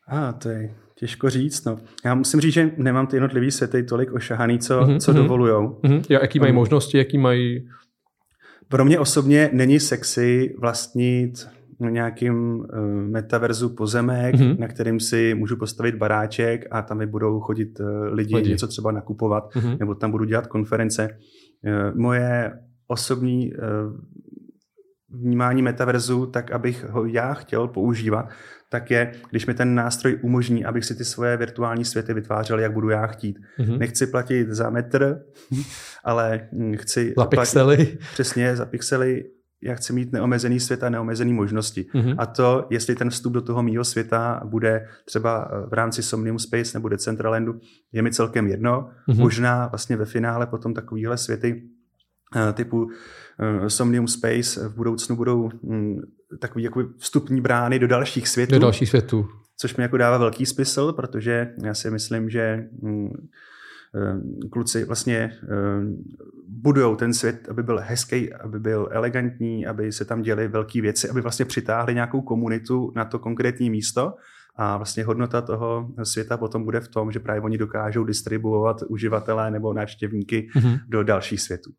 [0.07, 1.65] A, ah, to je těžko říct.
[1.65, 1.79] No.
[2.05, 5.15] Já musím říct, že nemám ty jednotlivý světy tolik ošahaný, co, mm-hmm, co mm-hmm.
[5.15, 5.79] dovolujou.
[5.83, 6.03] Mm-hmm.
[6.09, 7.67] Jo, jaký mají um, možnosti, jaký mají
[8.69, 11.49] pro mě osobně není sexy vlastnit
[11.79, 14.59] nějakým uh, metaverzu pozemek, mm-hmm.
[14.59, 18.67] na kterým si můžu postavit baráček a tam mi budou chodit uh, lidi, lidi něco
[18.67, 19.77] třeba nakupovat, mm-hmm.
[19.79, 21.09] nebo tam budu dělat konference.
[21.65, 23.59] Uh, moje osobní uh,
[25.09, 28.29] vnímání metaverzu, tak abych ho já chtěl používat,
[28.69, 32.73] tak je, když mi ten nástroj umožní, abych si ty svoje virtuální světy vytvářel, jak
[32.73, 33.39] budu já chtít.
[33.59, 33.77] Mm-hmm.
[33.77, 35.21] Nechci platit za metr,
[36.03, 37.13] ale chci...
[37.17, 37.75] Za pixely.
[37.75, 39.25] Platit, přesně, za pixely.
[39.63, 41.85] Já chci mít neomezený svět a neomezený možnosti.
[41.93, 42.15] Mm-hmm.
[42.17, 46.77] A to, jestli ten vstup do toho mýho světa bude třeba v rámci Somnium Space
[46.77, 47.59] nebo Decentralandu,
[47.91, 48.89] je mi celkem jedno.
[49.09, 49.19] Mm-hmm.
[49.19, 51.63] Možná vlastně ve finále potom takovýhle světy
[52.35, 52.89] eh, typu
[53.39, 56.01] eh, Somnium Space v budoucnu budou mm,
[56.39, 58.53] takový jako vstupní brány do dalších světů.
[58.53, 59.29] Do dalších světů.
[59.57, 63.09] Což mi jako dává velký smysl, protože já si myslím, že mm,
[63.95, 65.47] eh, kluci vlastně eh,
[66.47, 71.09] budují ten svět, aby byl hezký, aby byl elegantní, aby se tam děly velké věci,
[71.09, 74.13] aby vlastně přitáhli nějakou komunitu na to konkrétní místo
[74.55, 79.51] a vlastně hodnota toho světa potom bude v tom, že právě oni dokážou distribuovat uživatelé
[79.51, 80.79] nebo návštěvníky mm-hmm.
[80.87, 81.71] do dalších světů.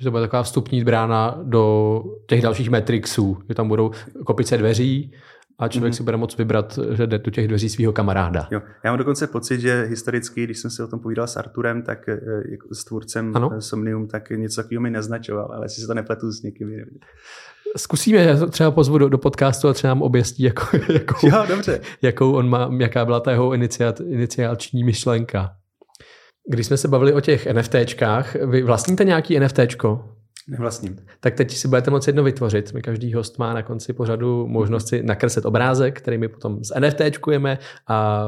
[0.00, 3.90] Že to bude taková vstupní brána do těch dalších metrixů, že tam budou
[4.26, 5.12] kopice dveří
[5.60, 5.96] a člověk mm-hmm.
[5.96, 8.48] si bude moct vybrat, že jde do těch dveří svého kamaráda.
[8.50, 8.60] Jo.
[8.84, 12.08] Já mám dokonce pocit, že historicky, když jsem si o tom povídal s Arturem, tak
[12.08, 12.20] eh,
[12.50, 13.60] jako s tvůrcem ano?
[13.60, 16.86] Somnium, tak něco takového mi naznačoval, ale jestli se to nepletu s někým jiným.
[17.76, 21.80] Zkusíme, třeba pozvu do, do podcastu a třeba nám objasní, jako, jakou, jo, dobře.
[22.02, 25.56] jakou on má, jaká byla ta jeho iniciat, iniciační myšlenka.
[26.48, 30.04] Když jsme se bavili o těch NFTčkách, vy vlastníte nějaký NFTčko?
[30.48, 30.96] Nevlastním.
[31.20, 32.72] Tak teď si budete moci jedno vytvořit.
[32.72, 36.80] My každý host má na konci pořadu možnost si nakreslit obrázek, který my potom z
[36.80, 38.26] NFTčkujeme a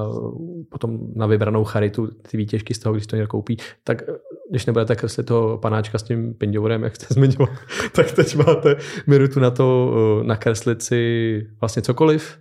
[0.69, 3.57] potom na vybranou charitu ty výtěžky z toho, když to někdo koupí.
[3.85, 4.03] Tak
[4.51, 7.49] když nebudete kreslit toho panáčka s tím pindourem, jak jste zmiňoval,
[7.93, 12.39] tak teď máte minutu na to eh, nakreslit si vlastně cokoliv.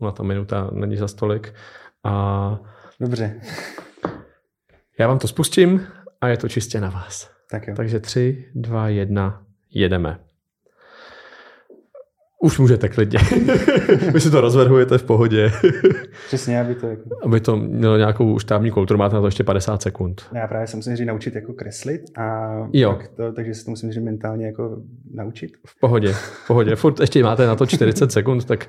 [0.00, 1.54] Ona ta minuta není za stolik.
[2.04, 2.60] A
[3.00, 3.40] Dobře.
[4.98, 5.86] Já vám to spustím
[6.20, 7.30] a je to čistě na vás.
[7.50, 7.74] Tak jo.
[7.76, 10.18] Takže 3, 2, 1, jedeme.
[12.42, 13.18] Už můžete klidně.
[14.12, 15.52] Vy si to rozvrhujete v pohodě.
[16.26, 16.86] Přesně, aby to...
[16.86, 17.02] Jako...
[17.22, 20.22] Aby to mělo nějakou štábní kulturu, máte na to ještě 50 sekund.
[20.34, 22.92] Já právě se musím naučit jako kreslit a jo.
[22.92, 24.76] Tak to, takže se to musím říct mentálně jako
[25.14, 25.52] naučit.
[25.66, 26.76] V pohodě, v pohodě.
[26.76, 28.66] Furt ještě máte na to 40 sekund, tak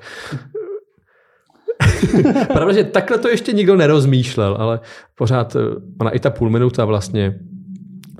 [2.52, 4.80] Pravda, že takhle to ještě nikdo nerozmýšlel, ale
[5.14, 5.56] pořád
[6.00, 7.38] ona i ta půl minuta vlastně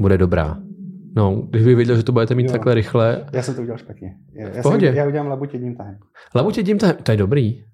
[0.00, 0.58] bude dobrá.
[1.16, 2.52] No, když by věděl, že to budete mít jo.
[2.52, 3.26] takhle rychle.
[3.32, 4.16] Já jsem to udělal špatně.
[4.32, 4.86] Já, v pohodě.
[4.86, 5.98] Jsem, já udělám labuť jedním tahem.
[6.34, 7.64] Labuť jedním tahem, to je dobrý.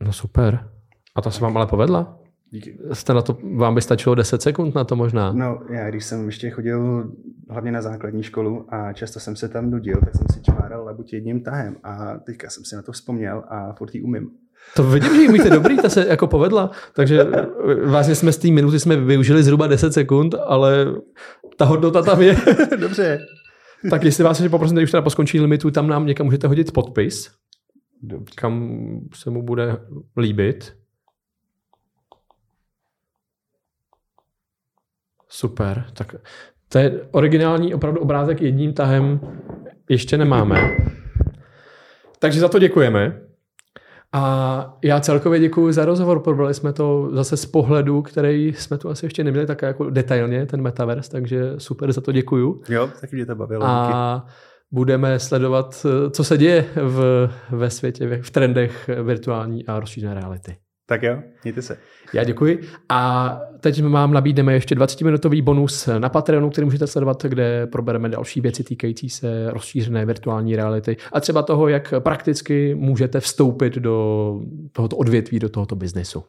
[0.00, 0.68] No super.
[1.14, 2.18] A to se vám ale povedla?
[2.50, 2.78] Díky.
[2.92, 5.32] Jste na to, vám by stačilo 10 sekund na to možná?
[5.32, 7.10] No, já když jsem ještě chodil
[7.50, 11.12] hlavně na základní školu a často jsem se tam nudil, tak jsem si čmáral labuť
[11.12, 14.30] jedním tahem a teďka jsem si na to vzpomněl a furt ji umím.
[14.76, 16.70] To vidím, že ji umíte dobrý, ta se jako povedla.
[16.94, 17.26] Takže
[17.84, 20.86] vlastně jsme z té minuty jsme využili zhruba 10 sekund, ale
[21.56, 22.36] ta hodnota tam je.
[22.80, 23.18] Dobře.
[23.90, 26.72] Tak jestli vás ještě poprosím, když teda po skončení limitu, tam nám někam můžete hodit
[26.72, 27.30] podpis,
[28.02, 28.34] Dobře.
[28.36, 28.70] kam
[29.14, 29.76] se mu bude
[30.16, 30.72] líbit.
[35.28, 35.84] Super.
[35.92, 36.14] Tak
[36.68, 39.20] to je originální opravdu obrázek jedním tahem
[39.88, 40.76] ještě nemáme.
[42.18, 43.20] Takže za to děkujeme.
[44.12, 46.20] A já celkově děkuji za rozhovor.
[46.20, 50.46] Probrali jsme to zase z pohledu, který jsme tu asi ještě neměli tak jako detailně,
[50.46, 52.62] ten metaverse, takže super, za to děkuju.
[52.68, 53.64] Jo, taky mě to bavilo.
[53.66, 54.26] A
[54.70, 60.56] budeme sledovat, co se děje v, ve světě, v trendech virtuální a rozšířené reality.
[60.88, 61.78] Tak jo, mějte se.
[62.14, 62.60] Já děkuji.
[62.88, 68.40] A teď vám nabídneme ještě 20-minutový bonus na Patreonu, který můžete sledovat, kde probereme další
[68.40, 74.40] věci týkající se rozšířené virtuální reality a třeba toho, jak prakticky můžete vstoupit do
[74.72, 76.24] tohoto odvětví, do tohoto biznesu.